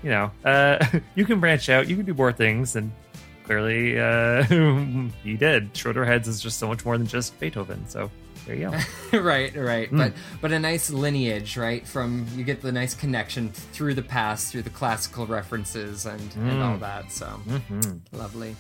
[0.03, 0.85] you know, uh,
[1.15, 2.93] you can branch out, you can do more things, and
[3.45, 4.43] clearly uh,
[5.25, 5.75] he did.
[5.75, 8.11] Schroeder Heads is just so much more than just Beethoven, so
[8.47, 9.19] there you go.
[9.21, 9.89] right, right.
[9.89, 9.99] Hmm.
[9.99, 11.87] But but a nice lineage, right?
[11.87, 16.63] From you get the nice connection through the past, through the classical references and, and
[16.63, 16.81] all hmm.
[16.81, 17.13] that.
[17.13, 18.17] So mm-hmm.
[18.17, 18.57] lovely.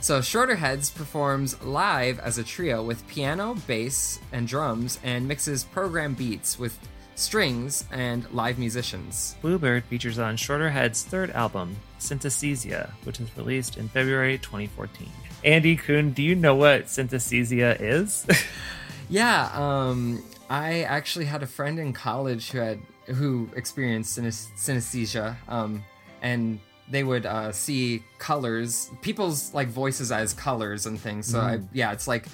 [0.00, 5.62] So Schroeder Heads performs live as a trio with piano, bass, and drums, and mixes
[5.62, 6.76] program beats with
[7.14, 9.36] strings and live musicians.
[9.42, 15.08] Bluebird features on Schroeder Head's third album, Synesthesia, which was released in February 2014.
[15.44, 18.26] Andy Kuhn, do you know what Synesthesia is?
[19.12, 25.36] Yeah, um, I actually had a friend in college who had who experienced synes- synesthesia,
[25.48, 25.84] um,
[26.22, 26.58] and
[26.90, 31.26] they would uh, see colors, people's like voices as colors and things.
[31.26, 32.26] So I, yeah, it's like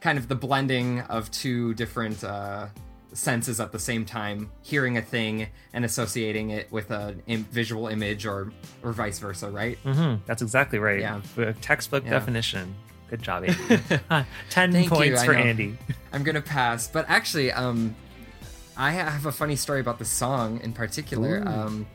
[0.00, 2.66] kind of the blending of two different uh,
[3.14, 7.86] senses at the same time, hearing a thing and associating it with a Im- visual
[7.88, 9.78] image, or or vice versa, right?
[9.78, 11.00] hmm That's exactly right.
[11.00, 11.20] Yeah.
[11.38, 12.10] A textbook Yeah.
[12.10, 12.74] definition.
[13.08, 13.56] Good job, Andy.
[14.50, 15.34] Ten Thank you, points I for.
[15.34, 15.76] Andy.
[16.12, 17.94] I'm gonna pass, but actually, um,
[18.76, 21.42] I have a funny story about the song in particular.
[21.46, 21.86] Um,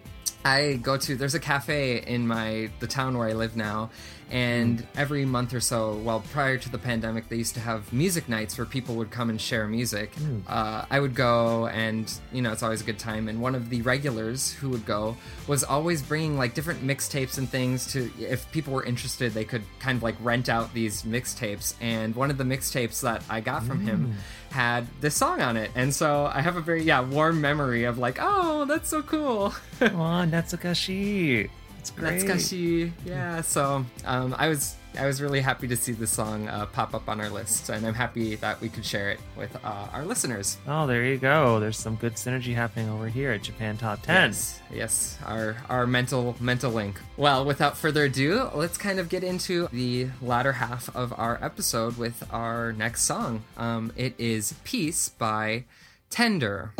[0.44, 3.92] I go to there's a cafe in my the town where I live now,
[4.32, 4.86] and mm.
[4.96, 8.58] every month or so, well, prior to the pandemic, they used to have music nights
[8.58, 10.16] where people would come and share music.
[10.16, 10.44] Mm.
[10.48, 13.28] Uh, I would go, and you know, it's always a good time.
[13.28, 15.18] And one of the regulars who would go
[15.48, 19.64] was always bringing like different mixtapes and things to if people were interested, they could
[19.80, 21.76] kind of like rent out these mixtapes.
[21.82, 24.14] And one of the mixtapes that I got from him mm.
[24.52, 27.98] Had this song on it, and so I have a very yeah warm memory of
[27.98, 29.54] like, oh, that's so cool.
[29.82, 31.50] Oh, Natsukashi.
[31.80, 32.20] It's great.
[32.20, 32.94] That's Kashi.
[33.06, 36.94] Yeah, so um, I was I was really happy to see this song uh, pop
[36.94, 40.06] up on our list, and I'm happy that we could share it with uh, our
[40.06, 40.58] listeners.
[40.68, 41.60] Oh, there you go.
[41.60, 44.16] There's some good synergy happening over here at Japan Top 10.
[44.30, 47.00] Yes, yes, our our mental mental link.
[47.18, 51.98] Well, without further ado, let's kind of get into the latter half of our episode
[51.98, 53.44] with our next song.
[53.58, 55.66] Um, it is "Peace" by
[56.10, 56.74] Tender.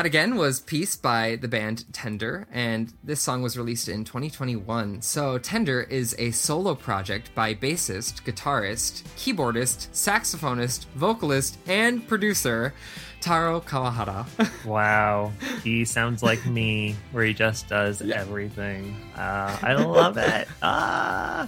[0.00, 5.02] That again was Peace by the band Tender, and this song was released in 2021.
[5.02, 12.72] So, Tender is a solo project by bassist, guitarist, keyboardist, saxophonist, vocalist, and producer
[13.20, 14.24] Taro Kawahara.
[14.64, 15.32] Wow.
[15.62, 18.96] He sounds like me, where he just does everything.
[19.14, 20.48] Uh, I love it.
[20.62, 21.46] Ah.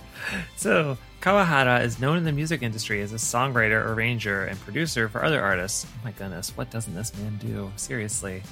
[0.57, 5.25] So, Kawahara is known in the music industry as a songwriter, arranger, and producer for
[5.25, 5.87] other artists.
[5.89, 7.71] Oh my goodness, what doesn't this man do?
[7.77, 8.43] Seriously.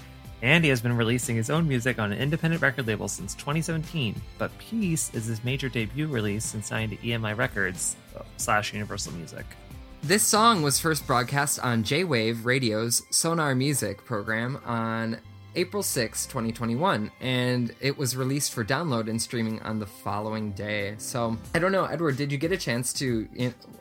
[0.41, 4.23] And he has been releasing his own music on an independent record label since 2017.
[4.39, 9.14] But Peace is his major debut release and signed to EMI Records uh, slash Universal
[9.14, 9.45] Music.
[10.05, 15.18] This song was first broadcast on J Wave Radio's Sonar Music program on
[15.57, 20.94] April 6, 2021, and it was released for download and streaming on the following day.
[20.98, 23.28] So, I don't know, Edward, did you get a chance to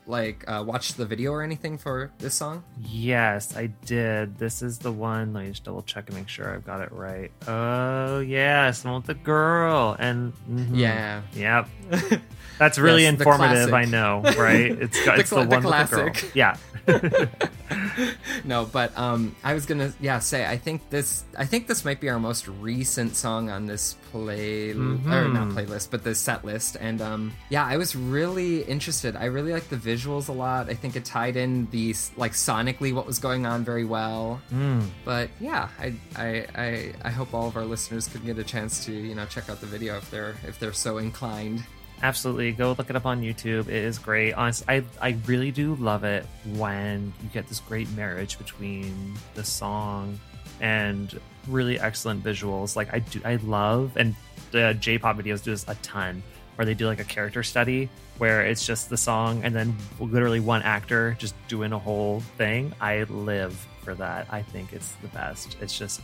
[0.07, 2.63] like uh, watch the video or anything for this song?
[2.82, 4.38] Yes, I did.
[4.39, 5.34] This is the one.
[5.34, 7.32] Let me just double check and make sure I've got it right.
[7.47, 9.95] Oh, yes, the one with the girl.
[9.99, 10.70] And mhm.
[10.76, 11.22] Yeah.
[11.36, 11.70] Yep.
[12.60, 14.72] That's really Yes, informative, I know, right?
[14.82, 16.12] It's The it's the, the one with the girl.
[16.36, 16.57] Yeah.
[18.45, 21.99] no, but um, I was gonna yeah say I think this I think this might
[22.01, 25.34] be our most recent song on this play or Mhm.
[25.34, 26.78] not playlist, but the set list.
[26.80, 29.16] And um, yeah, I was really interested.
[29.16, 30.70] I really like the visuals a lot.
[30.70, 34.41] I think it tied in the like sonically what was going on very well.
[34.53, 34.84] Mm.
[35.05, 38.84] But yeah, I, I I I hope all of our listeners could get a chance
[38.86, 41.64] to you know check out the video if they're if they're so inclined.
[42.02, 43.68] Absolutely, go look it up on YouTube.
[43.68, 44.34] It is great.
[44.34, 46.26] Honestly, I I really do love it
[46.56, 50.20] when you get this great marriage between the song
[50.62, 52.76] and really excellent visuals.
[52.76, 54.16] Like I do, I love and
[54.52, 56.24] the J-pop videos do this a ton,
[56.56, 60.41] where they do like a character study where it's just the song and then literally
[60.41, 62.74] one actor just doing a whole thing.
[62.82, 64.28] I live for that.
[64.30, 65.56] I think it's the best.
[65.62, 66.02] It's just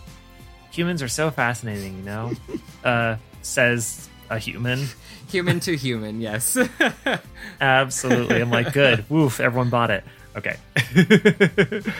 [0.71, 2.31] humans are so fascinating, you know.
[2.83, 4.87] uh, says a human.
[5.29, 6.57] Human to human, yes.
[7.61, 8.41] Absolutely.
[8.41, 9.05] I'm like, good.
[9.09, 9.39] Woof.
[9.39, 10.03] Everyone bought it.
[10.35, 10.57] Okay.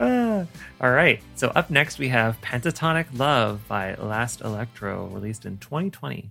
[0.00, 0.46] Ah,
[0.80, 1.20] all right.
[1.34, 6.30] So up next we have Pentatonic Love by Last Electro, released in 2020.「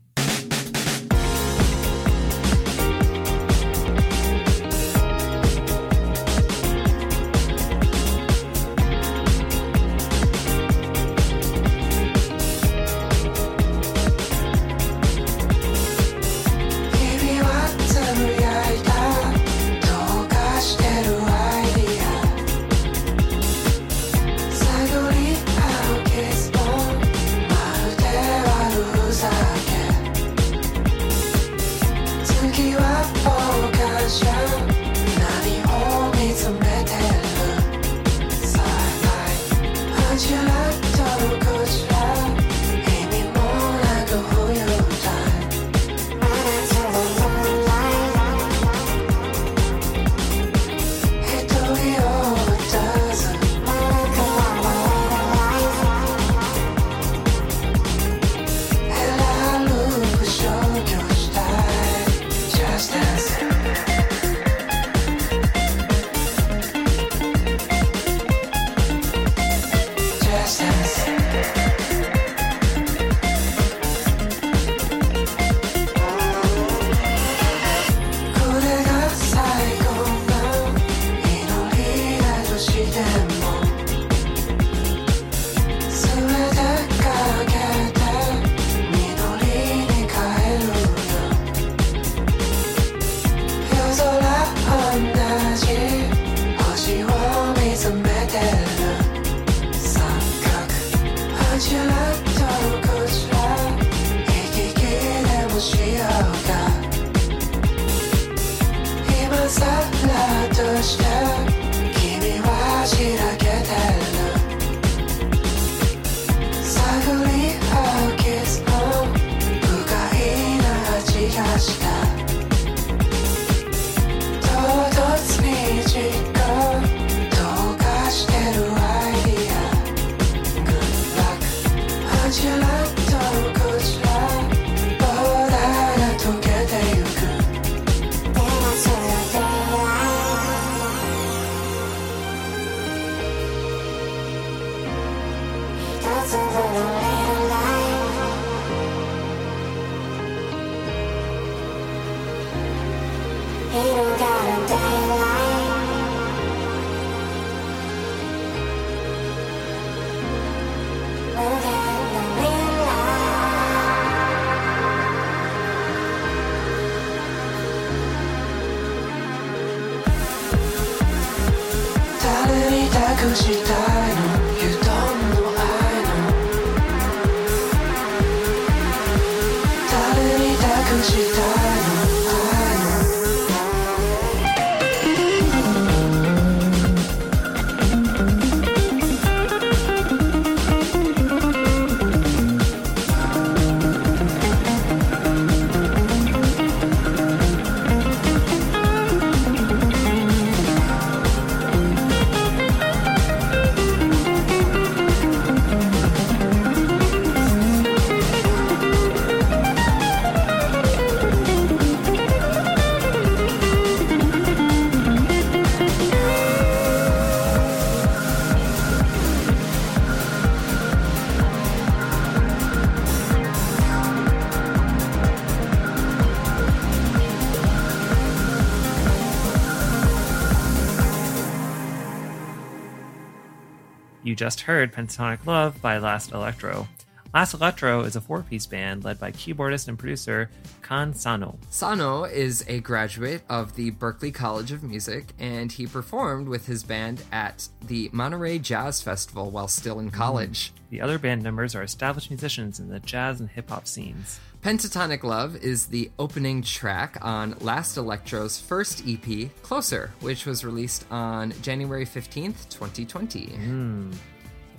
[234.48, 236.88] just heard Pentatonic Love by Last Electro.
[237.34, 240.50] Last Electro is a four piece band led by keyboardist and producer
[240.82, 241.60] Kan Sano.
[241.70, 246.82] Sano is a graduate of the Berklee College of Music, and he performed with his
[246.82, 250.14] band at the Monterey Jazz Festival while still in mm.
[250.14, 250.72] college.
[250.92, 254.40] The other band members are established musicians in the jazz and hip hop scenes.
[254.62, 261.06] Pentatonic Love is the opening track on Last Electro's first EP, Closer, which was released
[261.12, 263.52] on January 15th, 2020.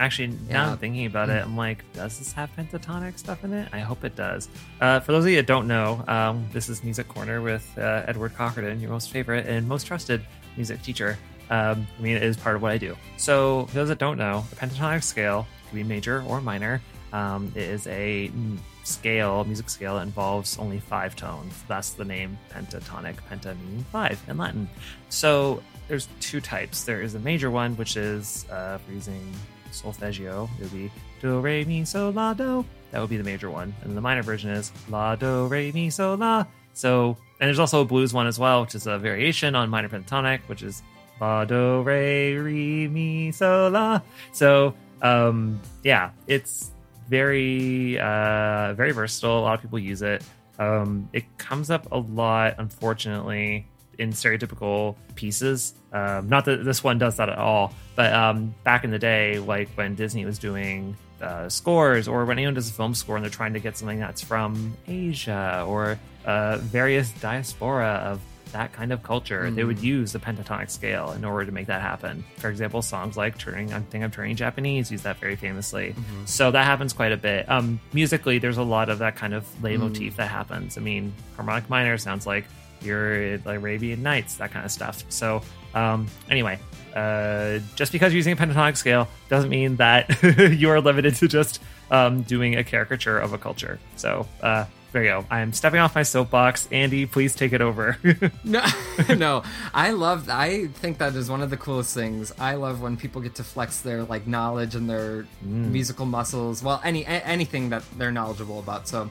[0.00, 0.70] Actually, now Yeah.
[0.72, 3.68] I'm thinking about it, I'm like, does this have pentatonic stuff in it?
[3.72, 4.48] I hope it does.
[4.80, 8.04] Uh, for those of you that don't know, um, this is Music Corner with uh,
[8.06, 10.22] Edward Cockerton, your most favorite and most trusted
[10.56, 11.18] music teacher.
[11.50, 12.96] Um, I mean, it is part of what I do.
[13.16, 16.80] So, for those that don't know, the pentatonic scale can be major or minor.
[17.12, 21.54] Um, it is a mm, scale, music scale that involves only five tones.
[21.66, 24.68] That's the name pentatonic, penta meaning five in Latin.
[25.08, 26.84] So, there's two types.
[26.84, 29.32] There is a major one, which is uh, for using
[29.70, 30.90] solfeggio, it would be
[31.20, 32.64] do re mi so la do.
[32.90, 35.90] That would be the major one, and the minor version is la do re mi
[35.90, 36.46] so la.
[36.74, 39.88] So, and there's also a blues one as well, which is a variation on minor
[39.88, 40.82] pentatonic, which is
[41.20, 44.00] la do re re mi so la.
[44.32, 46.70] So, um, yeah, it's
[47.08, 49.38] very uh, very versatile.
[49.38, 50.22] A lot of people use it.
[50.58, 53.66] Um, it comes up a lot, unfortunately,
[53.98, 55.74] in stereotypical pieces.
[55.92, 59.38] Um, not that this one does that at all, but um, back in the day,
[59.38, 63.24] like when Disney was doing uh, scores, or when anyone does a film score and
[63.24, 68.20] they're trying to get something that's from Asia or uh, various diaspora of
[68.52, 71.82] that kind of culture, they would use the pentatonic scale in order to make that
[71.82, 72.24] happen.
[72.36, 75.94] For example, songs like "Turning," I think I'm turning Japanese, use that very famously.
[76.24, 77.50] So that happens quite a bit.
[77.50, 80.78] Um, musically, there's a lot of that kind of leitmotif that happens.
[80.78, 82.44] I mean, harmonic minor sounds like
[82.82, 85.04] your Arabian Nights, that kind of stuff.
[85.08, 85.42] So
[85.74, 86.58] um, anyway,
[86.94, 90.22] uh, just because you're using a pentatonic scale doesn't mean that
[90.58, 93.78] you are limited to just um, doing a caricature of a culture.
[93.96, 95.26] So uh, there you go.
[95.30, 96.66] I am stepping off my soapbox.
[96.72, 97.98] Andy, please take it over.
[98.44, 98.64] No,
[99.16, 99.42] no,
[99.74, 100.30] I love.
[100.30, 102.32] I think that is one of the coolest things.
[102.38, 106.62] I love when people get to flex their like knowledge and their musical muscles.
[106.62, 108.88] Well, any a- anything that they're knowledgeable about.
[108.88, 109.10] So,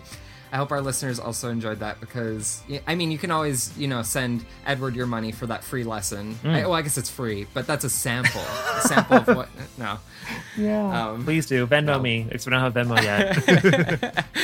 [0.52, 4.02] I hope our listeners also enjoyed that because I mean, you can always you know
[4.02, 6.38] send Edward your money for that free lesson.
[6.44, 8.42] I, well, I guess it's free, but that's a sample.
[8.42, 9.50] a sample of what?
[9.78, 10.00] No.
[10.58, 11.10] yeah.
[11.10, 11.68] Um, please do.
[11.68, 12.24] Venmo me.
[12.24, 14.26] Because we don't have Venmo yet.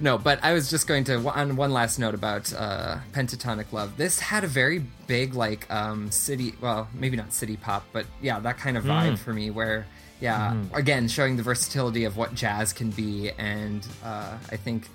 [0.00, 3.96] No, but I was just going to on one last note about uh, pentatonic love.
[3.98, 8.40] This had a very big like um, city, well, maybe not city pop, but yeah,
[8.40, 9.50] that kind of vibe for me.
[9.50, 9.86] Where
[10.20, 10.74] yeah, mm-hmm.
[10.74, 14.88] again, showing the versatility of what jazz can be, and uh, I think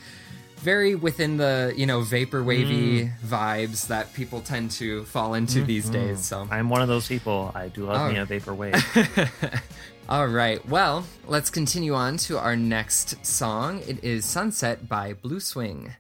[0.57, 3.19] very within the you know vapor wavy mm.
[3.19, 5.67] vibes that people tend to fall into mm-hmm.
[5.67, 6.25] these days.
[6.25, 7.51] So I'm one of those people.
[7.53, 8.11] I do love Oh.
[8.11, 9.61] me a vaporwave.
[10.09, 13.81] All right, well, let's continue on to our next song.
[13.87, 15.95] It is Sunset by Blu-Swing.「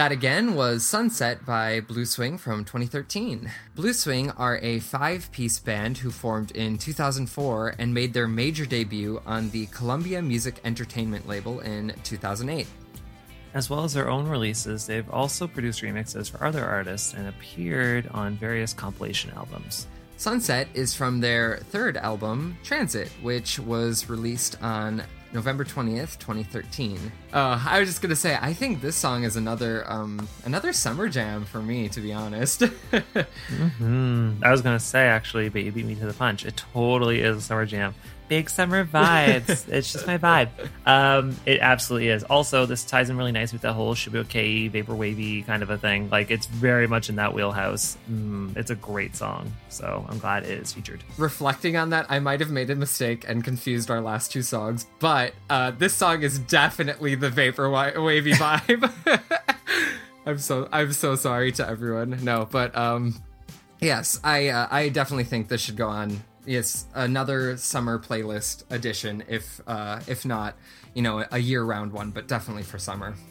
[0.00, 3.52] That again was Sunset by Blu-Swing from 2013.
[3.74, 8.64] Blue Swing are a five piece band who formed in 2004 and made their major
[8.64, 12.66] debut on the Columbia Music Entertainment label in 2008.
[13.52, 18.08] As well as their own releases, they've also produced remixes for other artists and appeared
[18.12, 19.86] on various compilation albums.
[20.16, 25.02] Sunset is from their third album, Transit, which was released on
[25.32, 26.98] November 20th, 2013.
[27.32, 31.08] Uh, I was just gonna say, I think this song is another um, another summer
[31.08, 32.62] jam for me, to be honest.
[33.80, 36.44] Mm, I was gonna say actually, but you beat me to the punch.
[36.44, 37.94] It totally is a summer jam.
[38.30, 39.68] Big summer vibes.
[39.72, 40.50] it's just my vibe.
[40.86, 42.22] Um, it absolutely is.
[42.22, 45.76] Also, this ties in really nice with the whole Shibuya vapor wavy kind of a
[45.76, 46.08] thing.
[46.10, 47.98] Like it's very much in that wheelhouse.
[48.08, 51.02] Mm, it's a great song, so I'm glad it is featured.
[51.18, 54.86] Reflecting on that, I might have made a mistake and confused our last two songs,
[55.00, 58.92] but uh, this song is definitely the vapor wa- wavy vibe.
[60.24, 62.22] I'm so I'm so sorry to everyone.
[62.22, 63.20] No, but um,
[63.80, 66.22] yes, I uh, I definitely think this should go on.
[66.46, 70.56] Yes, another summer playlist edition, if uh, if not,
[70.94, 73.14] you know, a year round one, but definitely for summer.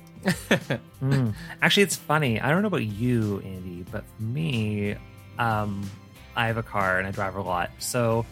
[1.02, 1.34] Mm.
[1.62, 2.42] Actually, it's funny.
[2.42, 4.96] I don't know about you, Andy, but for me,
[5.38, 5.90] um,
[6.36, 7.72] I have a car and I drive a lot.
[7.80, 8.26] So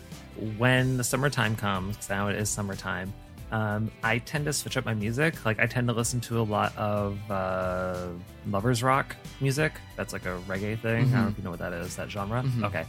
[0.58, 3.14] when the summertime comes, 'cause now it is summertime,
[3.54, 5.46] um, I tend to switch up my music.
[5.46, 8.08] Like I tend to listen to a lot of uh,
[8.50, 9.72] lovers rock music.
[9.96, 11.06] That's like a reggae thing.
[11.08, 11.96] I don't know if you know what that is.
[11.96, 12.44] That genre.
[12.66, 12.86] Okay.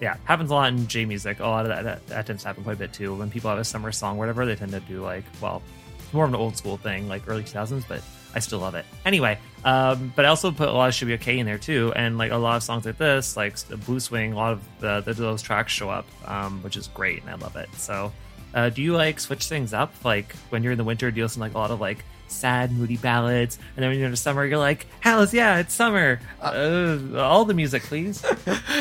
[0.00, 1.40] Yeah, happens a lot in J music.
[1.40, 3.14] A lot of that, that that tends to happen quite a bit too.
[3.14, 5.62] When people have a summer song, or whatever, they tend to do like well,
[5.98, 8.02] it's more of an old school thing, like early 2000s, but
[8.34, 8.84] I still love it.
[9.04, 12.18] Anyway, um, but I also put a lot of Shibuya Kei in there too, and
[12.18, 15.14] like a lot of songs like this, like the Blu-Swing, a lot of the, the
[15.14, 17.68] those tracks show up, um, which is great, and I love it.
[17.74, 18.12] So,
[18.54, 19.92] uh, do you like switch things up?
[20.04, 22.72] Like when you're in the winter, do you listen like a lot of like sad,
[22.72, 26.20] moody ballads, and then when you're in the summer, you're like, "Hells yeah, it's summer!"
[26.40, 28.24] Uh, all the music, please.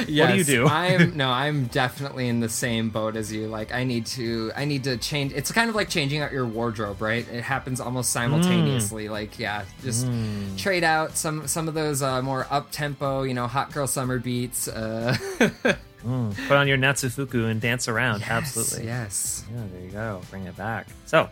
[0.08, 0.68] Yes, do you do?
[0.68, 3.48] I'm no, I'm definitely in the same boat as you.
[3.48, 6.46] Like I need to I need to change it's kind of like changing out your
[6.46, 7.28] wardrobe, right?
[7.28, 9.10] It happens almost simultaneously.
[9.10, 10.08] Like yeah, just
[10.58, 14.20] trade out some some of those uh, more up tempo, you know, hot girl summer
[14.20, 14.68] beats.
[14.68, 15.18] Uh
[16.06, 18.24] Mm, put on your Natsufuku and dance around.
[18.24, 18.86] Absolutely.
[18.86, 19.44] Yes.
[19.54, 20.22] Yeah, there you go.
[20.30, 20.88] Bring it back.
[21.06, 21.28] So,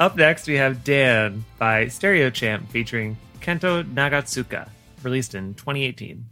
[0.00, 4.68] up next, we have Dan by Stereo Champ featuring Kento Nagatsuka,
[5.02, 6.24] released in 2018.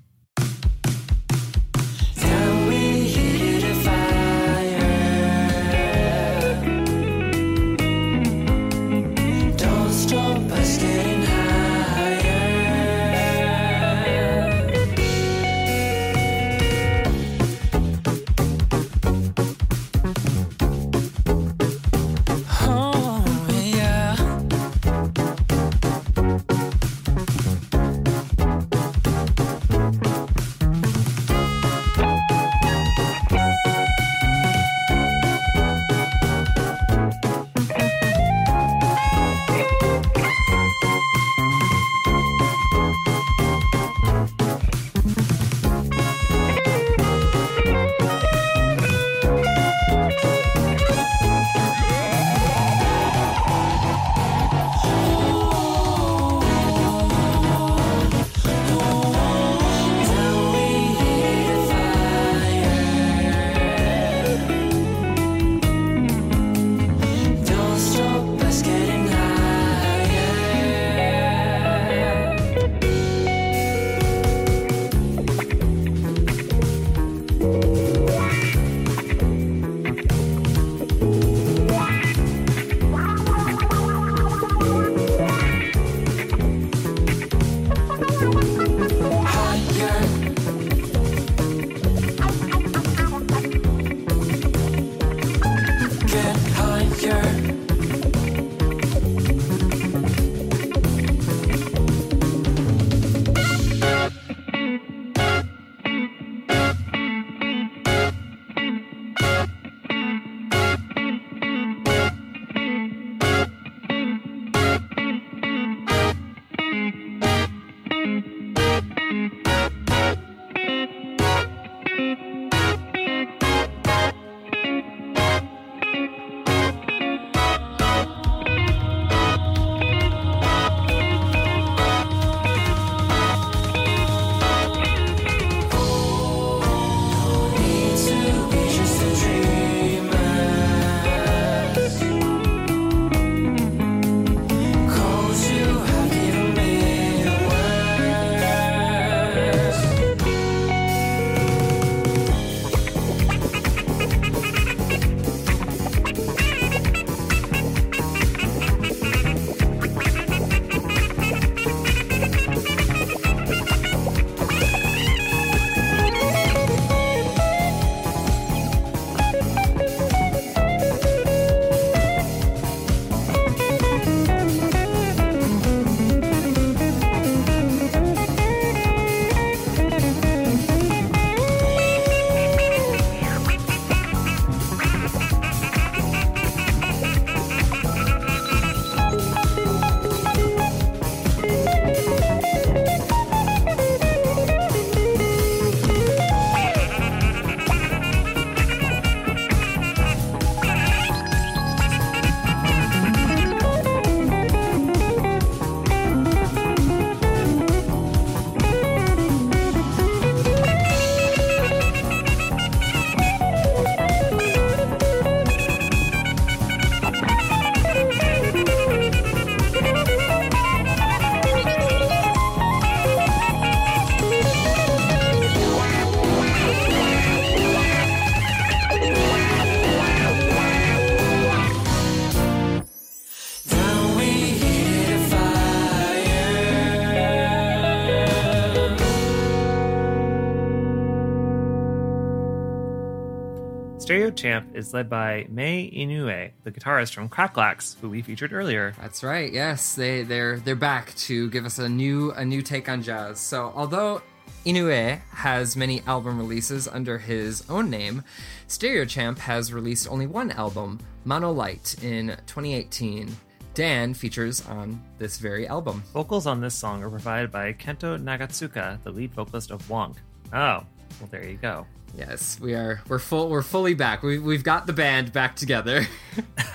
[244.38, 248.94] Champ is led by Mei Inoue, the guitarist from CRCK/LCKS, who we featured earlier.
[249.00, 249.52] That's right.
[249.52, 253.40] Yes, they they're they're back to give us a new a new take on jazz.
[253.40, 254.22] So although
[254.64, 258.22] Inoue has many album releases under his own name,
[258.68, 263.36] Stereo Champ has released only one album, Mono Light, in 2018.
[263.74, 266.02] Dan features on this very album.
[266.12, 270.16] Vocals on this song are provided by Kento Nagatsuka, the lead vocalist of Wonk.
[270.52, 270.84] Oh,
[271.20, 271.86] well, there you go.
[272.18, 273.00] Yes, we are.
[273.06, 273.48] We're full.
[273.48, 274.24] We're fully back.
[274.24, 276.04] We, we've got the band back together.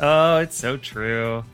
[0.00, 1.44] oh, it's so true.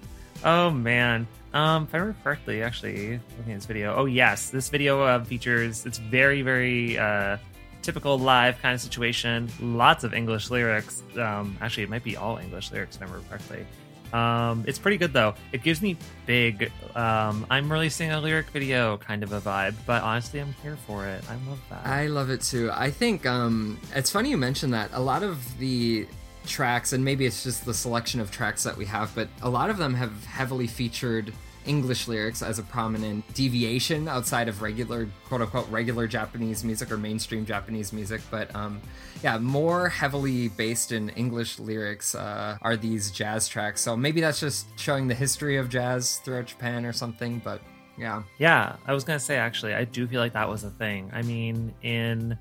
[0.44, 1.26] Oh man.
[1.52, 3.96] Um, if I remember correctly, actually, looking at this video.
[3.96, 5.84] Oh yes, this video uh, features.
[5.84, 7.38] It's very, very uh,
[7.82, 9.50] typical live kind of situation.
[9.60, 11.02] Lots of English lyrics.
[11.16, 13.66] Um, actually, it might be all English lyrics, if I remember correctly.
[14.12, 15.34] Um, it's pretty good though.
[15.52, 15.96] It gives me
[16.26, 16.70] big.
[16.94, 21.06] Um, I'm releasing a lyric video kind of a vibe, but honestly, I'm here for
[21.06, 21.22] it.
[21.28, 21.86] I love that.
[21.86, 22.70] I love it too.
[22.72, 24.90] I think um, it's funny you mentioned that.
[24.92, 26.06] A lot of the
[26.46, 29.70] tracks, and maybe it's just the selection of tracks that we have, but a lot
[29.70, 31.32] of them have heavily featured
[31.66, 36.96] English lyrics as a prominent deviation outside of regular, quote unquote, regular Japanese music or
[36.96, 38.20] mainstream Japanese music.
[38.30, 38.80] But um,
[39.22, 43.80] yeah, more heavily based in English lyrics uh, are these jazz tracks.
[43.80, 47.40] So maybe that's just showing the history of jazz throughout Japan or something.
[47.44, 47.60] But
[47.98, 48.22] yeah.
[48.38, 51.10] Yeah, I was gonna say actually, I do feel like that was a thing.
[51.12, 52.38] I mean, in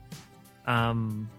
[0.66, 1.30] um,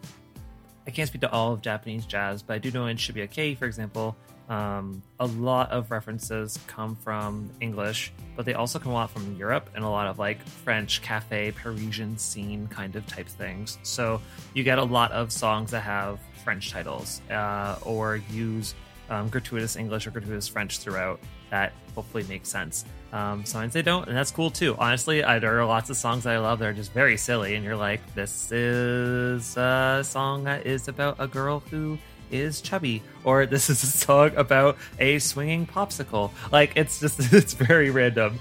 [0.87, 3.55] I can't speak to all of Japanese jazz, but I do know in Shibuya Kei,
[3.55, 4.17] for example,
[4.51, 9.37] um, a lot of references come from English, but they also come a lot from
[9.37, 13.79] Europe and a lot of like French cafe, Parisian scene kind of type things.
[13.85, 14.21] So
[14.53, 18.75] you get a lot of songs that have French titles uh, or use
[19.09, 21.21] um, gratuitous English or gratuitous French throughout
[21.51, 22.85] that hopefully makes sense.
[23.13, 24.77] Um, sometimes they don't, and that's cool too.
[24.79, 27.57] Honestly, I, there are lots of songs that I love that are just very silly,
[27.57, 31.99] and you're like, this is a song that is about a girl who
[32.31, 36.31] is chubby or this is a song about a swinging popsicle.
[36.53, 38.41] Like it's just it's very random.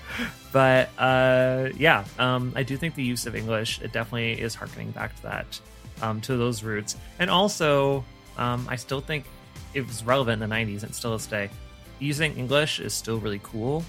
[0.52, 4.92] But uh yeah um i do think the use of english it definitely is harkening
[4.92, 5.60] back to that
[6.02, 6.98] um to those roots.
[7.20, 8.04] And also
[8.38, 9.26] um i still think
[9.74, 11.50] it was relevant in the 90s and still is today
[12.00, 13.84] using english is still really cool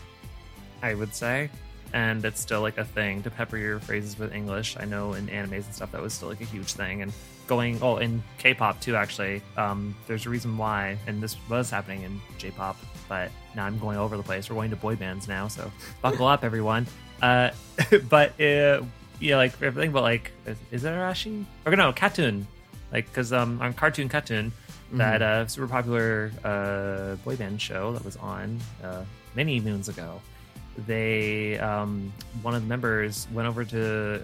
[0.83, 1.49] i would say
[1.93, 3.21] and it's still like a thing.
[3.23, 6.29] To pepper your phrases with english i know in animes and stuff that was still
[6.29, 7.13] like a huge thing and
[7.51, 9.43] going oh in k-pop too actually.
[9.57, 12.79] Um, there's a reason why and this was happening in j-pop
[13.09, 14.49] but now i'm going over the place.
[14.49, 15.71] We're going to boy bands now so
[16.03, 16.87] buckle up everyone.
[17.21, 17.51] Uh,
[18.09, 18.83] but uh,
[19.19, 21.45] yeah like everything but like is, is it arashi?
[21.67, 22.47] Or no KAT-TUN
[22.93, 24.53] like because um on cartoon KAT-TUN
[24.93, 29.05] that uh, super popular uh, boy band show that was on uh,
[29.35, 30.21] many moons ago
[30.87, 34.23] they um, one of the members went over to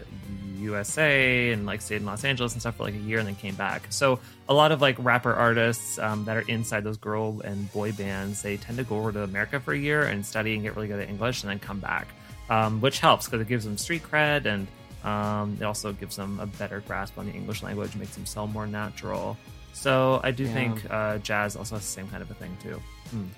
[0.59, 3.35] USA and like stayed in Los Angeles and stuff for like a year and then
[3.35, 3.87] came back.
[3.91, 7.93] So a lot of like rapper artists um, that are inside those girl and boy
[7.93, 10.77] bands, they tend to go over to America for a year and study and get
[10.77, 12.09] really good at English and then come back,
[12.51, 14.67] um, which helps because it gives them street cred and
[15.05, 18.53] um, it also gives them a better grasp on the English language, makes them sound
[18.53, 19.37] more natural.
[19.77, 20.53] So I do Yeah.
[20.55, 22.81] think uh, jazz also has the same kind of a thing too.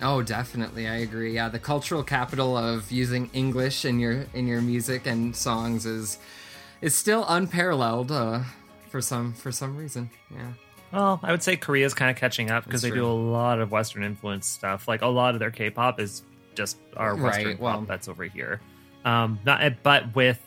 [0.01, 0.87] Oh, definitely.
[0.89, 1.35] I agree.
[1.35, 6.19] Yeah, the cultural capital of using English in your in your music and songs is
[6.81, 8.41] is still unparalleled uh,
[8.89, 10.11] for some for some reason.
[10.31, 10.53] Yeah.
[10.93, 13.61] Well, I would say Korea's kind of catching up because they That's do a lot
[13.61, 14.89] of Western influence stuff.
[14.89, 16.23] Like a lot of their K-pop is
[16.55, 18.61] just our Western Right, well- pop that's over here.
[19.05, 20.41] Um, not but with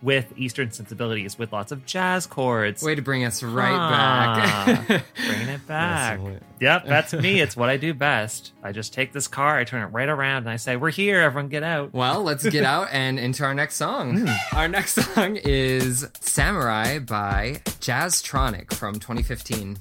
[0.00, 2.82] with Eastern sensibilities, with lots of jazz chords.
[2.82, 5.04] Way to bring us right Ah, back.
[5.26, 6.20] bringing it back.
[6.20, 7.40] what- yep, that's me.
[7.48, 8.52] It's what I do best.
[8.62, 11.20] I just take this car, I turn it right around, and I say, "We're here,
[11.20, 14.26] everyone, get out." well, let's get out and into our next song.
[14.26, 14.56] Hmm.
[14.56, 19.78] Our next song is Samurai by Jazztronik from 2015.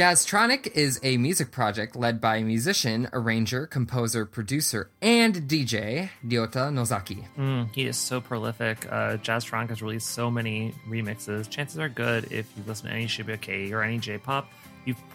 [0.00, 7.26] Jazztronik is a music project led by musician, arranger, composer, producer, and DJ Ryota Nozaki.
[7.36, 8.90] Mm, he is so prolific.
[8.90, 11.50] Uh, Jazztronik has released so many remixes.
[11.50, 14.50] Chances are good if you listen to any Shibuya Kei or any J-pop,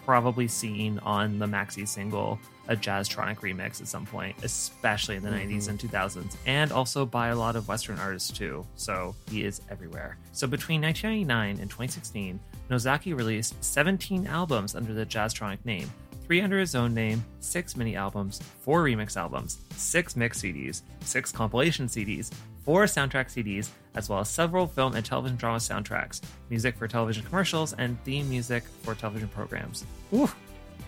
[0.06, 2.38] probably seen on the maxi single
[2.68, 5.70] a Jazztronik remix at some point, especially in the 90s mm-hmm.
[5.70, 8.64] and 2000s, and also by a lot of Western artists too.
[8.76, 10.16] So he is everywhere.
[10.32, 15.90] So between 1999 and 2016, Nozaki released 17 albums under the Jazztronik name.
[16.24, 21.30] Three under his own name, six mini albums, four remix albums, six mix CDs, six
[21.30, 22.32] compilation CDs,
[22.64, 26.20] four soundtrack CDs, as well as several film and television drama soundtracks,
[26.50, 29.84] music for television commercials, and theme music for television programs.
[30.10, 30.28] Woo.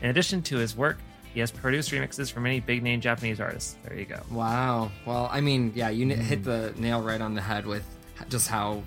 [0.00, 0.98] In addition to his work,
[1.34, 3.76] he has produced remixes for many big name Japanese artists.
[3.84, 4.20] There you go.
[4.30, 4.90] Wow.
[5.04, 6.20] Well, I mean, yeah, you n mm.
[6.20, 7.84] hit the nail right on the head with
[8.28, 8.82] just how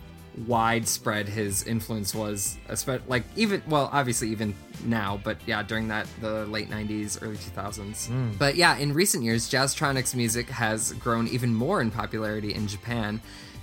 [0.48, 2.58] widespread his influence was.
[2.70, 7.38] espe- Like even, well, obviously even now, but yeah, during that the late '90s, early
[7.38, 8.10] 2000s.
[8.10, 8.38] Mm.
[8.38, 13.22] But yeah, in recent years, Jazztronik's music has grown even more in popularity in Japan.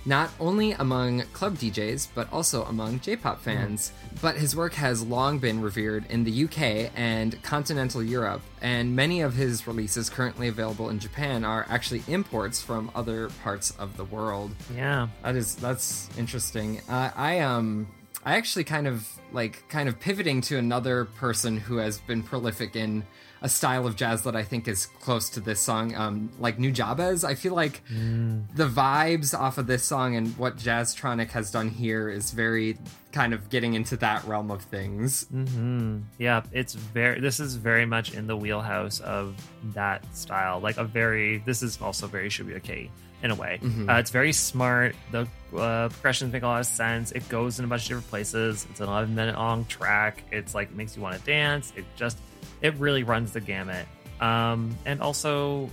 [0.09, 3.91] Not only among club DJs, but also among J pop fans.
[4.23, 9.21] But his work has long been revered in the UK and continental Europe, and many
[9.21, 14.03] of his releases currently available in Japan are actually imports from other parts of the
[14.03, 14.49] world.
[14.75, 15.09] Yeah.
[15.21, 16.81] That is that's interesting.
[16.89, 17.87] Uh, I um
[18.25, 22.75] I actually kind of like kind of pivoting to another person who has been prolific
[22.75, 23.03] in
[23.41, 27.23] a style of jazz that I think is close to this song, um, like Nujabes.
[27.23, 32.09] I feel like the vibes off of this song and what Jazztronik has done here
[32.09, 32.77] is very
[33.11, 35.23] kind of getting into that realm of things.
[35.25, 37.19] hmm Yeah, it's very.
[37.19, 39.35] This is very much in the wheelhouse of
[39.73, 40.59] that style.
[40.59, 41.37] Like a very.
[41.45, 42.91] This is also very Shibuya Kei
[43.23, 43.59] in a way.
[43.89, 44.95] Uh, it's very smart.
[45.11, 47.11] The uh, progressions make a lot of sense.
[47.11, 48.65] It goes in a bunch of different places.
[48.69, 50.23] It's an 11 minute long track.
[50.31, 51.73] It's like makes you want to dance.
[51.75, 52.17] It just.
[52.61, 53.85] It really runs the gamut.
[54.19, 55.69] Um, and also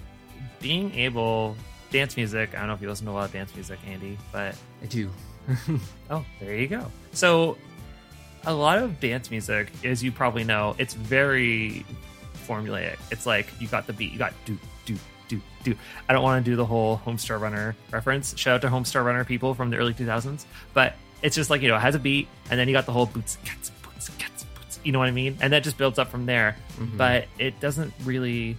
[0.61, 1.57] being able
[1.91, 2.55] dance music.
[2.55, 4.87] I don't know if you listen to a lot of dance music, Andy, but I
[4.87, 5.11] do.
[6.11, 6.91] Oh, there you go.
[7.13, 7.57] So,
[8.45, 11.85] a lot of dance music, as you probably know, it's very
[12.47, 12.99] formulaic.
[13.11, 14.97] It's like you got the beat, you got do do
[15.29, 15.75] do do.
[16.09, 18.39] I don't want to do the whole Homestar Runner reference.
[18.39, 20.45] Shout out to Homestar Runner people from the early 2000s,
[20.75, 22.93] but it's just like you know, it has a beat, and then you got the
[22.93, 23.76] whole boots, cats, boots.
[24.87, 25.37] You know what I mean?
[25.41, 26.57] And that just builds up from there.
[26.79, 26.97] Mm-hmm.
[26.97, 28.57] But it doesn't really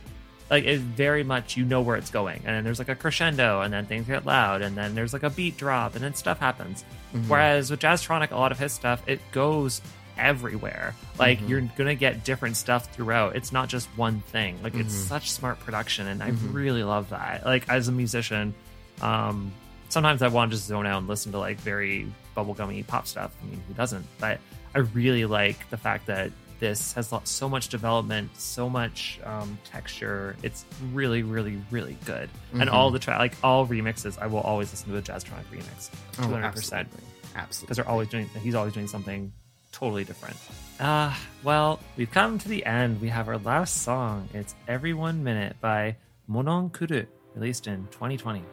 [0.49, 3.59] like it very much you know where it's going and then there's like a crescendo
[3.59, 6.39] and then things get loud and then there's like a beat drop and then stuff
[6.39, 7.27] happens mm-hmm.
[7.27, 9.81] whereas with Jazztronik a lot of his stuff it goes
[10.17, 10.95] everywhere.
[11.17, 11.47] Like mm-hmm.
[11.47, 13.35] you're gonna get different stuff throughout.
[13.35, 14.61] It's not just one thing.
[14.63, 17.45] Like it's such smart production, and I really love that.
[17.45, 18.53] Like as a musician,
[19.01, 19.51] um,
[19.89, 23.31] sometimes I want to just zone out and listen to like very bubblegummy pop stuff.
[23.41, 24.05] I mean, who doesn't?
[24.19, 24.39] But
[24.75, 30.35] I really like the fact that this has so much development, so much um, texture.
[30.43, 32.29] It's really, really, really good.
[32.29, 32.61] Mm-hmm.
[32.61, 32.93] And all mm-hmm.
[32.93, 35.89] the track, like all remixes, I will always listen to a Jazztronik remix,
[36.19, 36.87] oh, two hundred percent,
[37.35, 38.29] absolutely, because they're always doing.
[38.41, 39.31] He's always doing something
[39.71, 40.37] totally different.
[40.79, 41.13] Uh,
[41.43, 43.01] well, we've come to the end.
[43.01, 44.27] We have our last song.
[44.33, 45.95] It's Every One Minute by
[46.29, 48.43] Mononkuru, released in 2020.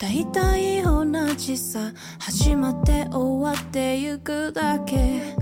[0.00, 1.04] 大体同
[1.36, 5.36] じさ始まって終わってゆくだけ。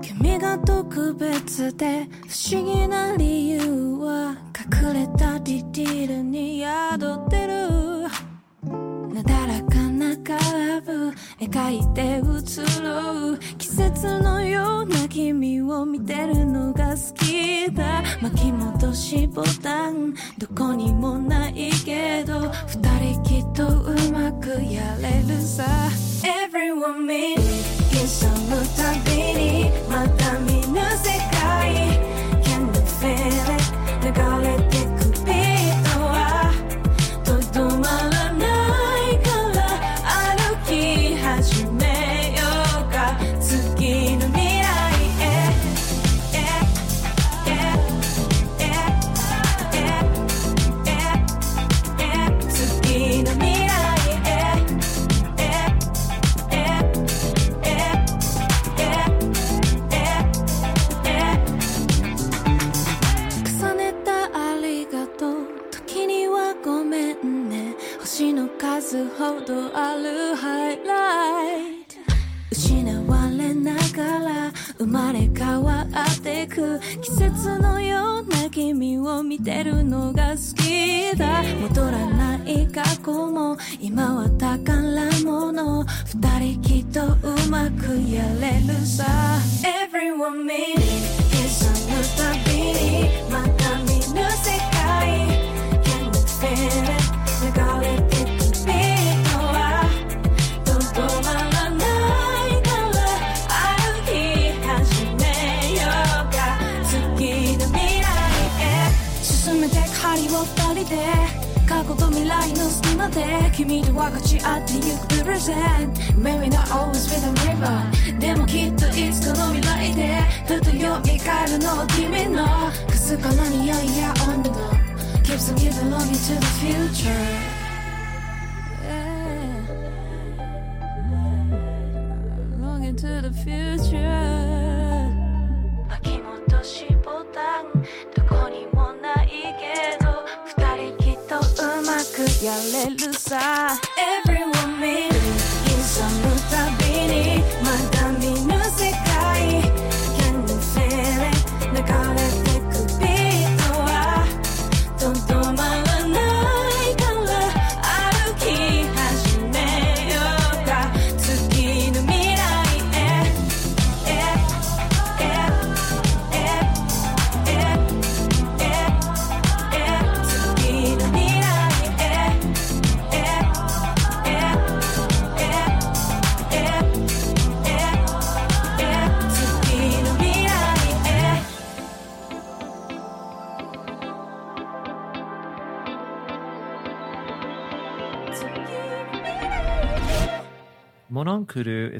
[0.00, 3.60] 君が特別で不思議な理由
[3.94, 8.02] は隠れたディティールに宿ってる。
[9.12, 9.60] なだら
[10.26, 12.20] カーブ描いて映
[12.82, 18.02] る季節のような君を見てるのが好きだ。
[18.20, 20.14] 巻き戻しボタン。
[20.36, 22.40] どこにもないけど。
[22.66, 25.62] 二人きっとうまくやれるさ。
[26.24, 32.00] Everyone me 刻むたびにまた見ぬ世界。
[32.42, 33.14] Can you feel
[33.54, 34.10] it 流
[34.42, 34.65] れて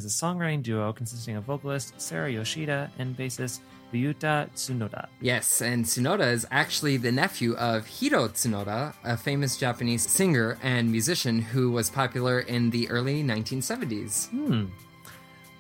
[0.07, 3.61] a songwriting duo consisting of vocalist Sarah Yoshida and bassist
[3.93, 5.07] Ryuta Tsunoda.
[5.21, 10.91] Yes, and Tsunoda is actually the nephew of Hiro Tsunoda, a famous Japanese singer and
[10.91, 14.33] musician who was popular in the early 1970s.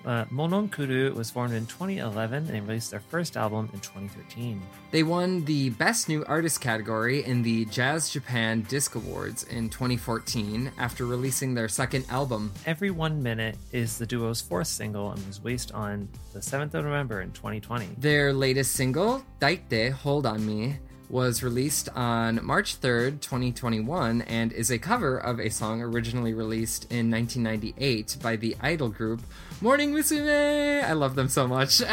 [0.06, 4.62] Uh, Mononkuru was formed in 2011 and released their first album in 2013.
[4.92, 10.70] They won the Best New Artist category in the Jazz Japan Disc Awards in 2014
[10.78, 12.52] after releasing their second album.
[12.66, 16.84] Every One Minute is the duo's fourth single and was released on the 7th of
[16.84, 17.88] November in 2020.
[17.98, 20.76] Their latest single, Daite Hold On Me,
[21.08, 26.84] was released on March 3rd, 2021, and is a cover of a song originally released
[26.92, 29.20] in 1998 by the idol group
[29.60, 30.84] Morning Musume.
[30.84, 31.80] I love them so much.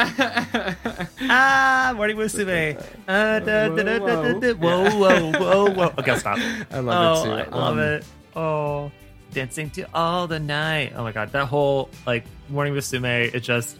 [1.21, 2.77] Ah, Morning Musume.
[3.07, 4.53] Uh, da, da, da, da, da, da.
[4.53, 5.93] Whoa, whoa, whoa, whoa.
[5.99, 6.37] Okay, stop.
[6.71, 7.51] I love oh, it too.
[7.51, 8.05] I love Um, it.
[8.35, 8.91] Oh.
[9.31, 10.93] dancing to all the night.
[10.95, 13.77] Oh my god, that whole like morning musume, it just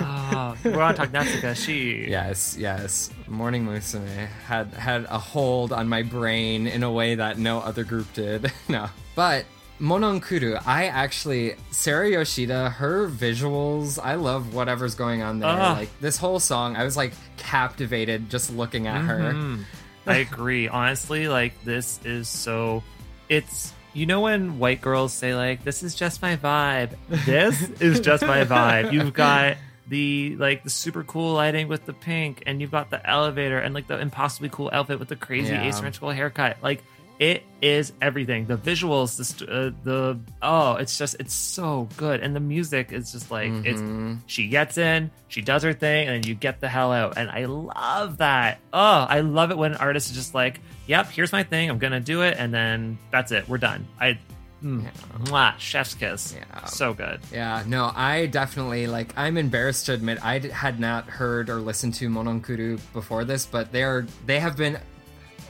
[0.00, 2.06] oh, we're on talk Natsuka she.
[2.08, 3.10] Yes, yes.
[3.28, 7.84] Morning Musume had had a hold on my brain in a way that no other
[7.84, 8.50] group did.
[8.68, 8.88] no.
[9.14, 9.44] But
[9.78, 15.50] Mononkuru, I actually Sarah Yoshida, her visuals, I love whatever's going on there.
[15.50, 15.74] Ah.
[15.74, 19.18] Like this whole song, I was like captivated just looking at her.
[19.32, 19.64] Mhm.
[20.06, 20.68] I agree.
[20.68, 22.82] Honestly, like this is so
[23.28, 26.90] it's you know when white girls say like this is just my vibe.
[27.08, 28.92] This is just my vibe.
[28.92, 29.56] You've got
[29.88, 33.72] the like the super cool lighting with the pink and you've got the elevator and
[33.74, 35.64] like the impossibly cool outfit with the crazy Yeah.
[35.66, 36.56] asymmetrical haircut.
[36.62, 36.82] Like
[37.18, 38.46] it is everything.
[38.46, 42.92] The visuals, the st- uh, the oh, it's just it's so good, and the music
[42.92, 43.80] is just like it's.
[44.26, 47.30] She gets in, she does her thing, and then you get the hell out, and
[47.30, 48.58] I love that.
[48.72, 51.78] Oh, I love it when an artist is just like, "Yep, here's my thing, I'm
[51.78, 53.86] gonna do it," and then that's it, we're done.
[53.98, 54.18] I,
[54.62, 54.86] mm,
[55.24, 56.34] mwah, chef's kiss.
[56.36, 56.64] Yeah.
[56.66, 57.20] so good.
[57.32, 59.14] Yeah, no, I definitely like.
[59.16, 63.46] I'm embarrassed to admit I d- had not heard or listened to Mononkuru before this,
[63.46, 64.78] but they are they have been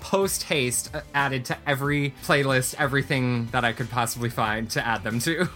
[0.00, 5.18] post haste added to every playlist, everything that I could possibly find to add them
[5.20, 5.48] to.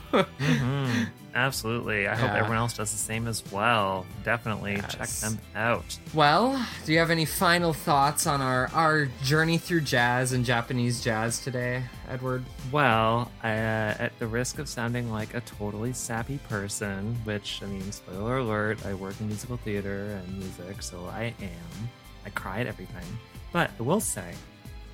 [1.34, 2.08] Absolutely.
[2.08, 4.04] I hope everyone else does the same as well.
[4.24, 5.98] Definitely check them out.
[6.12, 11.02] well, do you have any final thoughts on our our journey through jazz and Japanese
[11.02, 12.44] jazz today, Edward?
[12.72, 17.92] Well, uh, at the risk of sounding like a totally sappy person, which I mean,
[17.92, 21.88] spoiler alert, I work in musical theater and music, so I am.
[22.26, 23.06] I cry at everything.
[23.52, 24.34] But I will say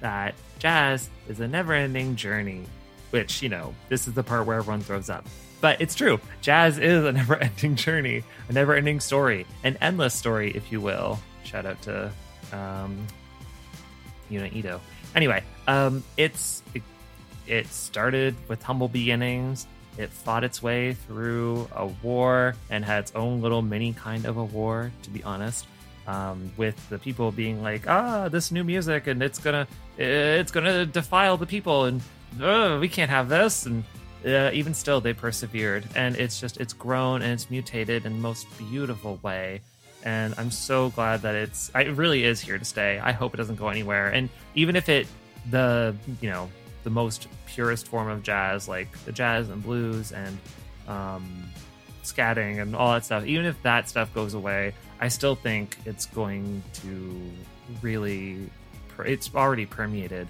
[0.01, 2.65] that jazz is a never ending journey,
[3.11, 5.27] which, you know, this is the part where everyone throws up.
[5.61, 6.21] But it's true.
[6.41, 10.81] Jazz is a never ending journey, a never ending story, an endless story, if you
[10.81, 11.19] will.
[11.45, 12.11] Shout out to
[12.53, 13.07] um,
[14.31, 14.81] Yuna Ito.
[15.15, 16.83] Anyway, um, it's it,
[17.47, 19.67] it started with humble beginnings.
[19.99, 24.37] It fought its way through a war and had its own little mini kind of
[24.37, 25.67] a war, to be honest.
[26.07, 29.67] Um, with the people being like, ah, this new music and it's gonna,
[29.99, 32.01] it's gonna defile the people and
[32.41, 33.67] uh, we can't have this.
[33.67, 33.83] And
[34.25, 38.19] uh, even still, they persevered, and it's just it's grown and it's mutated in the
[38.19, 39.61] most beautiful way
[40.07, 43.01] and I'm so glad that it's it really is here to stay.
[43.01, 44.09] I hope it doesn't go anywhere.
[44.09, 45.07] And even if it
[45.51, 46.49] the you know
[46.85, 50.39] the most purest form of jazz, like the jazz and blues and
[50.87, 51.46] um,
[52.13, 56.07] scatting and all that stuff, even if that stuff goes away, I still think it's
[56.07, 57.31] going to
[57.83, 58.51] really
[59.05, 60.29] it's already permeated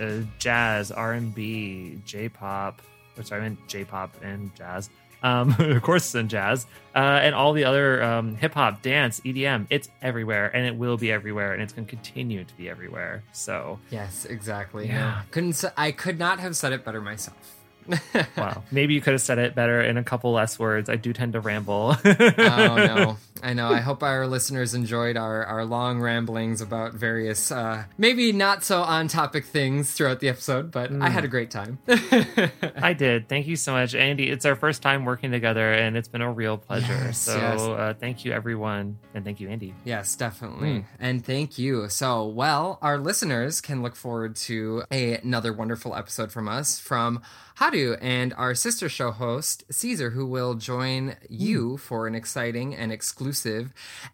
[0.00, 2.82] uh, jazz, R and B, J pop.
[3.16, 4.90] Or sorry, I meant J pop and jazz.
[5.22, 9.66] Um, of course, and jazz, uh, and all the other um, hip hop, dance, EDM.
[9.70, 13.22] It's everywhere, and it will be everywhere, and it's going to continue to be everywhere.
[13.32, 14.86] So, Yes, exactly.
[14.86, 14.98] Yeah.
[14.98, 17.55] No, couldn't I could not have said it better myself.
[18.36, 20.88] Wow, maybe you could have said it better in a couple less words.
[20.88, 21.96] I do tend to ramble.
[22.04, 27.50] oh no i know i hope our listeners enjoyed our, our long ramblings about various
[27.52, 31.50] uh, maybe not so on topic things throughout the episode but i had a great
[31.50, 31.78] time
[32.76, 33.28] I did.
[33.28, 34.28] Thank you so much, Andy.
[34.30, 36.92] It's our first time working together, and it's been a real pleasure.
[36.92, 37.60] Yes, so, yes.
[37.60, 39.74] Uh, thank you, everyone, and thank you, Andy.
[39.84, 45.52] yes definitely and thank you so well our listeners can look forward to a- another
[45.52, 47.20] wonderful episode from us from
[47.58, 52.92] Hadu and our sister show host Caesar, who will join you for an exciting and
[52.92, 53.25] exclusive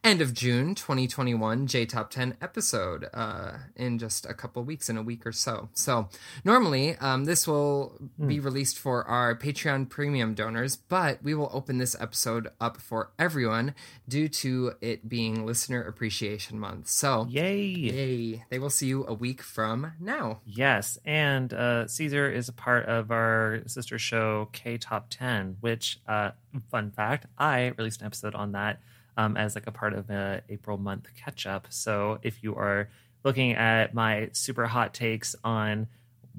[0.05, 4.97] end of June 2021 J Top 10 episode uh, in just a couple weeks, in
[4.97, 5.69] a week or so.
[5.75, 6.09] So
[6.45, 11.79] normally um, this will be released for our Patreon premium donors, but we will open
[11.79, 13.75] this episode up for everyone
[14.09, 16.89] due to it being Listener Appreciation Month.
[16.89, 17.65] So Yay!
[17.65, 18.45] yay!
[18.51, 20.41] They will see you a week from now.
[20.45, 26.01] Yes, and uh, Caesar is a part of our sister show K Top Ten, which,
[26.09, 26.31] uh,
[26.71, 28.81] fun fact, I released an episode on that
[29.17, 31.67] um, as like a part of a April month catch up.
[31.71, 32.89] So if you are
[33.25, 35.87] looking at my super hot takes on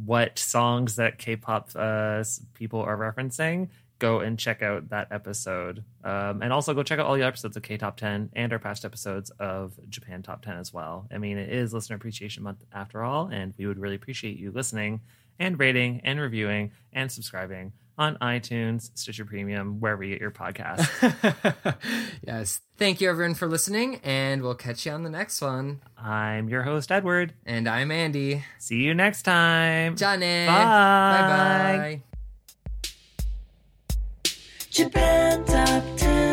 [0.05, 2.23] what songs that K-pop uh,
[2.53, 3.69] people are referencing,
[3.99, 5.83] go and check out that episode.
[6.03, 8.59] Um, and also go check out all the episodes of K Top 10 and our
[8.59, 11.07] past episodes of Japan Top 10 as well.
[11.11, 14.51] I mean, it is Listener Appreciation Month after all, and we would really appreciate you
[14.51, 15.01] listening
[15.39, 20.87] and rating and reviewing and subscribing on iTunes, Stitcher Premium, wherever you get your podcast.
[22.27, 22.61] yes.
[22.77, 25.81] Thank you, everyone, for listening, and we'll catch you on the next one.
[25.97, 27.33] I'm your host, Edward.
[27.45, 28.43] And I'm Andy.
[28.57, 29.95] See you next time.
[29.95, 30.45] Johnny.
[30.47, 30.53] Bye.
[30.53, 32.01] Bye bye.
[34.73, 36.32] Japan Top 10,